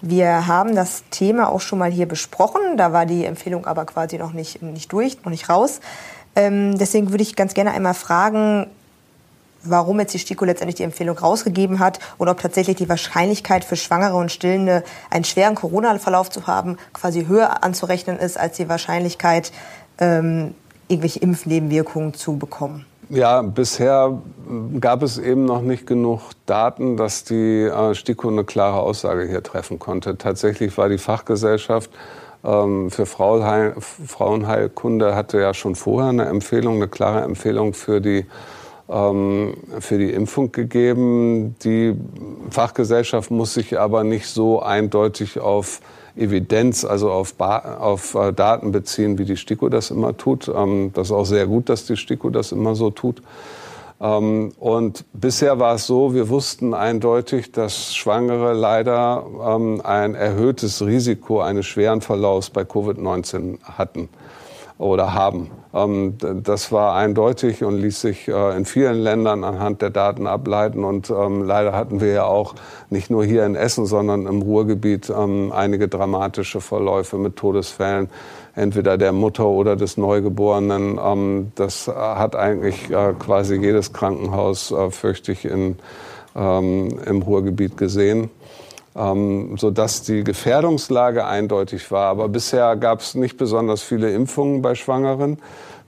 Wir 0.02 0.46
haben 0.46 0.76
das 0.76 1.04
Thema 1.10 1.50
auch 1.50 1.62
schon 1.62 1.78
mal 1.78 1.90
hier 1.90 2.06
besprochen. 2.06 2.76
Da 2.76 2.92
war 2.92 3.06
die 3.06 3.24
Empfehlung 3.24 3.66
aber 3.66 3.86
quasi 3.86 4.18
noch 4.18 4.34
nicht, 4.34 4.60
nicht 4.60 4.92
durch, 4.92 5.16
noch 5.24 5.30
nicht 5.30 5.48
raus. 5.48 5.80
Ähm, 6.36 6.76
deswegen 6.78 7.10
würde 7.10 7.22
ich 7.22 7.36
ganz 7.36 7.54
gerne 7.54 7.72
einmal 7.72 7.94
fragen, 7.94 8.66
warum 9.64 10.00
jetzt 10.00 10.14
die 10.14 10.18
STIKO 10.18 10.44
letztendlich 10.44 10.76
die 10.76 10.82
Empfehlung 10.82 11.18
rausgegeben 11.18 11.78
hat 11.78 11.98
und 12.18 12.28
ob 12.28 12.40
tatsächlich 12.40 12.76
die 12.76 12.88
Wahrscheinlichkeit 12.88 13.64
für 13.64 13.76
Schwangere 13.76 14.16
und 14.16 14.30
Stillende 14.30 14.84
einen 15.10 15.24
schweren 15.24 15.54
Corona-Verlauf 15.54 16.30
zu 16.30 16.46
haben 16.46 16.76
quasi 16.92 17.26
höher 17.26 17.64
anzurechnen 17.64 18.18
ist 18.18 18.38
als 18.38 18.56
die 18.56 18.68
Wahrscheinlichkeit, 18.68 19.52
ähm, 19.98 20.54
irgendwelche 20.88 21.20
Impfnebenwirkungen 21.20 22.14
zu 22.14 22.36
bekommen. 22.36 22.86
Ja, 23.10 23.42
bisher 23.42 24.18
gab 24.80 25.02
es 25.02 25.18
eben 25.18 25.44
noch 25.44 25.60
nicht 25.60 25.86
genug 25.86 26.32
Daten, 26.46 26.96
dass 26.96 27.24
die 27.24 27.62
äh, 27.62 27.94
STIKO 27.94 28.28
eine 28.28 28.44
klare 28.44 28.80
Aussage 28.80 29.26
hier 29.26 29.42
treffen 29.42 29.78
konnte. 29.78 30.16
Tatsächlich 30.16 30.76
war 30.78 30.88
die 30.88 30.98
Fachgesellschaft 30.98 31.90
ähm, 32.44 32.90
für 32.90 33.06
Frauenheil, 33.06 33.74
Frauenheilkunde 33.78 35.14
hatte 35.14 35.40
ja 35.40 35.52
schon 35.52 35.74
vorher 35.74 36.10
eine 36.10 36.26
Empfehlung, 36.26 36.76
eine 36.76 36.88
klare 36.88 37.22
Empfehlung 37.22 37.74
für 37.74 38.00
die 38.00 38.26
für 38.86 39.98
die 39.98 40.10
Impfung 40.10 40.52
gegeben. 40.52 41.56
Die 41.64 41.94
Fachgesellschaft 42.50 43.30
muss 43.30 43.54
sich 43.54 43.78
aber 43.78 44.04
nicht 44.04 44.26
so 44.26 44.60
eindeutig 44.60 45.40
auf 45.40 45.80
Evidenz, 46.16 46.84
also 46.84 47.10
auf, 47.10 47.34
ba 47.34 47.78
auf 47.80 48.14
äh, 48.14 48.32
Daten 48.32 48.72
beziehen, 48.72 49.18
wie 49.18 49.24
die 49.24 49.36
STIKO 49.36 49.68
das 49.68 49.90
immer 49.90 50.16
tut. 50.16 50.48
Ähm, 50.54 50.92
das 50.94 51.08
ist 51.08 51.12
auch 51.12 51.24
sehr 51.24 51.46
gut, 51.46 51.68
dass 51.68 51.86
die 51.86 51.96
STIKO 51.96 52.30
das 52.30 52.52
immer 52.52 52.74
so 52.74 52.90
tut. 52.90 53.20
Ähm, 54.00 54.52
und 54.60 55.04
bisher 55.12 55.58
war 55.58 55.74
es 55.74 55.86
so, 55.86 56.14
wir 56.14 56.28
wussten 56.28 56.72
eindeutig, 56.72 57.50
dass 57.50 57.94
Schwangere 57.94 58.52
leider 58.52 59.24
ähm, 59.44 59.80
ein 59.82 60.14
erhöhtes 60.14 60.84
Risiko 60.84 61.40
eines 61.40 61.66
schweren 61.66 62.00
Verlaufs 62.00 62.50
bei 62.50 62.62
Covid-19 62.62 63.60
hatten 63.62 64.08
oder 64.78 65.14
haben. 65.14 65.50
Ähm, 65.72 66.16
das 66.42 66.72
war 66.72 66.94
eindeutig 66.94 67.62
und 67.62 67.78
ließ 67.78 68.00
sich 68.00 68.28
äh, 68.28 68.56
in 68.56 68.64
vielen 68.64 69.00
Ländern 69.00 69.44
anhand 69.44 69.82
der 69.82 69.90
Daten 69.90 70.26
ableiten. 70.26 70.84
Und 70.84 71.10
ähm, 71.10 71.42
leider 71.42 71.72
hatten 71.72 72.00
wir 72.00 72.12
ja 72.12 72.24
auch 72.24 72.54
nicht 72.90 73.10
nur 73.10 73.24
hier 73.24 73.46
in 73.46 73.54
Essen, 73.54 73.86
sondern 73.86 74.26
im 74.26 74.42
Ruhrgebiet 74.42 75.10
ähm, 75.10 75.52
einige 75.54 75.88
dramatische 75.88 76.60
Verläufe 76.60 77.18
mit 77.18 77.36
Todesfällen, 77.36 78.08
entweder 78.56 78.98
der 78.98 79.12
Mutter 79.12 79.46
oder 79.46 79.76
des 79.76 79.96
Neugeborenen. 79.96 81.52
das 81.56 81.88
hat 81.88 82.36
eigentlich 82.36 82.90
äh, 82.90 83.14
quasi 83.18 83.56
jedes 83.56 83.92
Krankenhaus, 83.92 84.70
äh, 84.70 84.90
fürchte 84.90 85.32
ich, 85.32 85.44
in, 85.44 85.76
im 86.36 87.22
Ruhrgebiet 87.22 87.76
gesehen 87.76 88.28
ähm, 88.96 89.56
sodass 89.56 90.02
die 90.02 90.24
Gefährdungslage 90.24 91.26
eindeutig 91.26 91.90
war. 91.90 92.06
Aber 92.06 92.28
bisher 92.28 92.76
gab 92.76 93.00
es 93.00 93.14
nicht 93.14 93.36
besonders 93.36 93.82
viele 93.82 94.12
Impfungen 94.12 94.62
bei 94.62 94.74
Schwangeren 94.74 95.38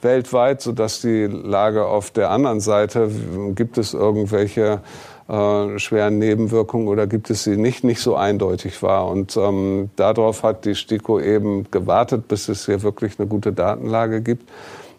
weltweit, 0.02 0.60
sodass 0.60 1.00
die 1.00 1.26
Lage 1.26 1.86
auf 1.86 2.10
der 2.10 2.30
anderen 2.30 2.60
Seite, 2.60 3.10
gibt 3.54 3.78
es 3.78 3.94
irgendwelche 3.94 4.80
äh, 5.28 5.78
schweren 5.78 6.18
Nebenwirkungen 6.18 6.88
oder 6.88 7.06
gibt 7.06 7.30
es 7.30 7.44
sie 7.44 7.56
nicht, 7.56 7.82
nicht 7.82 8.00
so 8.00 8.14
eindeutig 8.14 8.82
war. 8.82 9.08
Und 9.08 9.36
ähm, 9.36 9.90
darauf 9.96 10.42
hat 10.42 10.64
die 10.64 10.74
STIKO 10.74 11.20
eben 11.20 11.70
gewartet, 11.70 12.28
bis 12.28 12.48
es 12.48 12.66
hier 12.66 12.82
wirklich 12.82 13.18
eine 13.18 13.26
gute 13.26 13.52
Datenlage 13.52 14.20
gibt. 14.20 14.48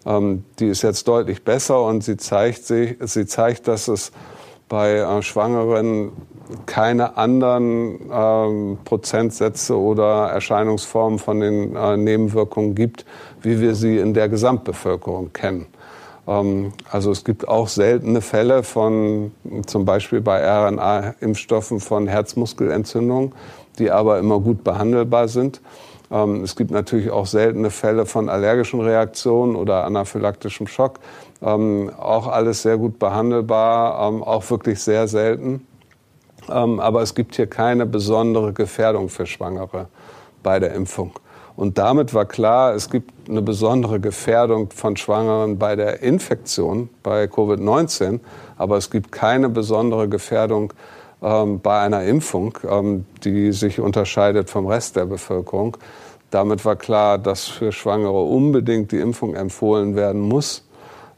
Ähm, 0.05 0.43
die 0.59 0.67
ist 0.67 0.81
jetzt 0.81 1.07
deutlich 1.07 1.43
besser 1.43 1.83
und 1.83 2.03
sie 2.03 2.17
zeigt, 2.17 2.65
sich, 2.65 2.97
sie 3.01 3.25
zeigt 3.25 3.67
dass 3.67 3.87
es 3.87 4.11
bei 4.67 4.95
äh, 4.95 5.21
Schwangeren 5.21 6.11
keine 6.65 7.17
anderen 7.17 7.99
ähm, 8.11 8.77
Prozentsätze 8.85 9.77
oder 9.77 10.27
Erscheinungsformen 10.27 11.19
von 11.19 11.39
den 11.39 11.75
äh, 11.75 11.97
Nebenwirkungen 11.97 12.75
gibt, 12.75 13.05
wie 13.41 13.59
wir 13.59 13.75
sie 13.75 13.97
in 13.97 14.13
der 14.13 14.29
Gesamtbevölkerung 14.29 15.33
kennen. 15.33 15.67
Ähm, 16.27 16.73
also 16.89 17.11
es 17.11 17.23
gibt 17.23 17.47
auch 17.47 17.67
seltene 17.67 18.21
Fälle 18.21 18.63
von 18.63 19.31
zum 19.65 19.85
Beispiel 19.85 20.21
bei 20.21 20.41
RNA-Impfstoffen 20.43 21.79
von 21.79 22.07
Herzmuskelentzündungen, 22.07 23.33
die 23.79 23.91
aber 23.91 24.19
immer 24.19 24.39
gut 24.39 24.63
behandelbar 24.63 25.27
sind. 25.27 25.61
Ähm, 26.09 26.43
es 26.43 26.55
gibt 26.55 26.71
natürlich 26.71 27.11
auch 27.11 27.25
seltene 27.25 27.69
Fälle 27.69 28.05
von 28.05 28.29
allergischen 28.29 28.79
Reaktionen 28.79 29.55
oder 29.55 29.83
anaphylaktischem 29.83 30.67
Schock. 30.67 30.99
Ähm, 31.41 31.91
auch 31.99 32.27
alles 32.27 32.61
sehr 32.61 32.77
gut 32.77 32.99
behandelbar, 32.99 33.99
auch 33.99 34.49
wirklich 34.49 34.81
sehr 34.81 35.07
selten. 35.07 35.66
Aber 36.49 37.01
es 37.01 37.15
gibt 37.15 37.35
hier 37.35 37.47
keine 37.47 37.85
besondere 37.85 38.53
Gefährdung 38.53 39.09
für 39.09 39.25
Schwangere 39.25 39.87
bei 40.43 40.59
der 40.59 40.73
Impfung. 40.73 41.11
Und 41.55 41.79
damit 41.79 42.13
war 42.13 42.25
klar, 42.25 42.75
es 42.75 42.89
gibt 42.89 43.11
eine 43.27 43.41
besondere 43.41 43.99
Gefährdung 43.99 44.69
von 44.69 44.95
Schwangeren 44.95 45.57
bei 45.57 45.75
der 45.75 46.03
Infektion, 46.03 46.89
bei 47.01 47.25
Covid-19, 47.25 48.19
aber 48.57 48.77
es 48.77 48.91
gibt 48.91 49.11
keine 49.11 49.49
besondere 49.49 50.07
Gefährdung 50.07 50.71
ähm, 51.21 51.59
bei 51.59 51.79
einer 51.79 52.03
Impfung, 52.03 52.57
ähm, 52.69 53.05
die 53.23 53.51
sich 53.53 53.79
unterscheidet 53.79 54.51
vom 54.51 54.67
Rest 54.67 54.97
der 54.97 55.07
Bevölkerung. 55.07 55.77
Damit 56.29 56.63
war 56.63 56.75
klar, 56.75 57.17
dass 57.17 57.45
für 57.45 57.71
Schwangere 57.71 58.21
unbedingt 58.21 58.91
die 58.91 58.99
Impfung 58.99 59.33
empfohlen 59.33 59.95
werden 59.95 60.21
muss, 60.21 60.66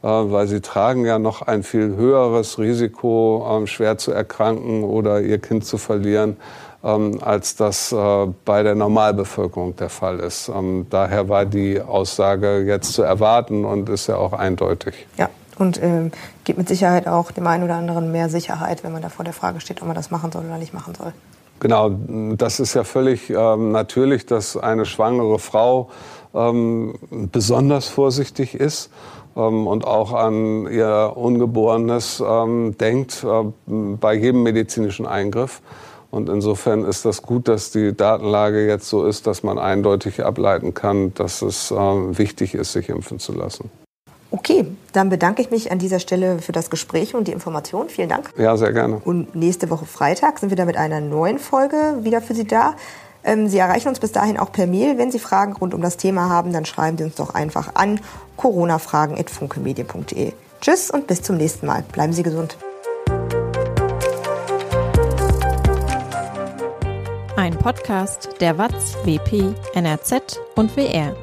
weil 0.08 0.48
sie 0.48 0.62
tragen 0.62 1.06
ja 1.06 1.20
noch 1.20 1.42
ein 1.42 1.64
viel 1.64 1.96
höheres 1.96 2.58
Risiko, 2.58 3.46
ähm, 3.50 3.68
schwer 3.68 3.98
zu 3.98 4.12
erkranken 4.12 4.84
oder 4.84 5.22
ihr 5.22 5.40
Kind 5.40 5.66
zu 5.66 5.78
verlieren, 5.78 6.38
ähm, 6.84 7.20
als 7.22 7.56
das 7.56 7.92
äh, 7.92 8.28
bei 8.46 8.64
der 8.64 8.76
Normalbevölkerung 8.76 9.76
der 9.76 9.90
Fall 9.90 10.20
ist. 10.20 10.50
Ähm, 10.50 10.88
daher 10.90 11.28
war 11.28 11.46
die 11.46 11.82
Aussage 11.82 12.64
jetzt 12.66 12.94
zu 12.94 13.04
erwarten 13.04 13.66
und 13.66 13.90
ist 13.90 14.08
ja 14.08 14.16
auch 14.16 14.34
eindeutig. 14.34 15.08
Ja. 15.18 15.30
Und 15.58 15.84
ähm, 15.84 16.12
gibt 16.46 16.58
mit 16.58 16.70
Sicherheit 16.70 17.06
auch 17.06 17.32
dem 17.32 17.46
einen 17.46 17.66
oder 17.66 17.76
anderen 17.76 18.14
mehr 18.14 18.30
Sicherheit, 18.30 18.86
wenn 18.86 18.94
man 18.94 19.02
da 19.02 19.10
vor 19.10 19.26
der 19.26 19.34
Frage 19.34 19.60
steht, 19.60 19.82
ob 19.82 19.88
man 19.88 19.96
das 19.96 20.10
machen 20.10 20.32
soll 20.32 20.46
oder 20.46 20.58
nicht 20.58 20.74
machen 20.74 20.96
soll. 20.96 21.12
Genau, 21.60 21.90
das 22.38 22.62
ist 22.62 22.74
ja 22.74 22.86
völlig 22.86 23.30
ähm, 23.30 23.74
natürlich, 23.74 24.26
dass 24.26 24.56
eine 24.56 24.86
schwangere 24.86 25.40
Frau 25.40 25.90
ähm, 26.34 26.96
besonders 27.12 27.88
vorsichtig 27.88 28.56
ist 28.56 28.90
und 29.40 29.86
auch 29.86 30.14
an 30.14 30.68
ihr 30.72 31.14
Ungeborenes 31.16 32.24
ähm, 32.26 32.78
denkt 32.78 33.24
äh, 33.24 33.52
bei 33.68 34.14
jedem 34.14 34.44
medizinischen 34.44 35.06
Eingriff. 35.06 35.62
Und 36.12 36.28
insofern 36.28 36.86
ist 36.86 37.06
das 37.06 37.22
gut, 37.22 37.48
dass 37.48 37.72
die 37.72 37.96
Datenlage 37.96 38.68
jetzt 38.68 38.90
so 38.90 39.06
ist, 39.06 39.28
dass 39.28 39.44
man 39.44 39.60
eindeutig 39.60 40.24
ableiten 40.24 40.74
kann, 40.74 41.14
dass 41.14 41.42
es 41.42 41.72
äh, 41.72 41.76
wichtig 41.76 42.56
ist, 42.56 42.74
sich 42.74 42.90
impfen 42.90 43.20
zu 43.20 43.34
lassen. 43.34 43.70
Okay, 44.32 44.66
dann 44.94 45.10
bedanke 45.10 45.42
ich 45.42 45.50
mich 45.50 45.72
an 45.72 45.80
dieser 45.80 46.00
Stelle 46.00 46.40
für 46.40 46.52
das 46.52 46.70
Gespräch 46.70 47.16
und 47.16 47.28
die 47.28 47.32
Information. 47.32 47.90
Vielen 47.90 48.10
Dank. 48.10 48.32
Ja, 48.38 48.58
sehr 48.58 48.74
gerne. 48.74 49.02
Und 49.04 49.36
nächste 49.36 49.70
Woche 49.72 49.86
Freitag 49.86 50.38
sind 50.38 50.50
wir 50.52 50.58
dann 50.58 50.68
mit 50.68 50.78
einer 50.78 51.02
neuen 51.02 51.40
Folge 51.40 51.98
wieder 52.02 52.22
für 52.22 52.36
Sie 52.36 52.46
da. 52.46 52.76
Ähm, 53.24 53.48
Sie 53.48 53.58
erreichen 53.58 53.90
uns 53.90 54.00
bis 54.00 54.12
dahin 54.12 54.38
auch 54.38 54.52
per 54.52 54.68
Mail. 54.68 54.98
Wenn 54.98 55.12
Sie 55.12 55.20
Fragen 55.20 55.54
rund 55.54 55.74
um 55.74 55.82
das 55.82 55.98
Thema 55.98 56.30
haben, 56.30 56.54
dann 56.54 56.66
schreiben 56.66 56.98
Sie 56.98 57.04
uns 57.04 57.16
doch 57.16 57.34
einfach 57.34 57.76
an 57.76 58.00
coronafragen.funkemedien.de. 58.38 60.34
Tschüss 60.62 60.92
und 60.92 61.08
bis 61.08 61.22
zum 61.22 61.38
nächsten 61.38 61.66
Mal. 61.66 61.84
Bleiben 61.92 62.14
Sie 62.14 62.24
gesund. 62.24 62.58
Ein 67.36 67.58
Podcast 67.58 68.30
der 68.42 68.58
WAZ, 68.58 68.98
WP, 69.06 69.56
NRZ 69.74 70.40
und 70.56 70.76
WR. 70.76 71.16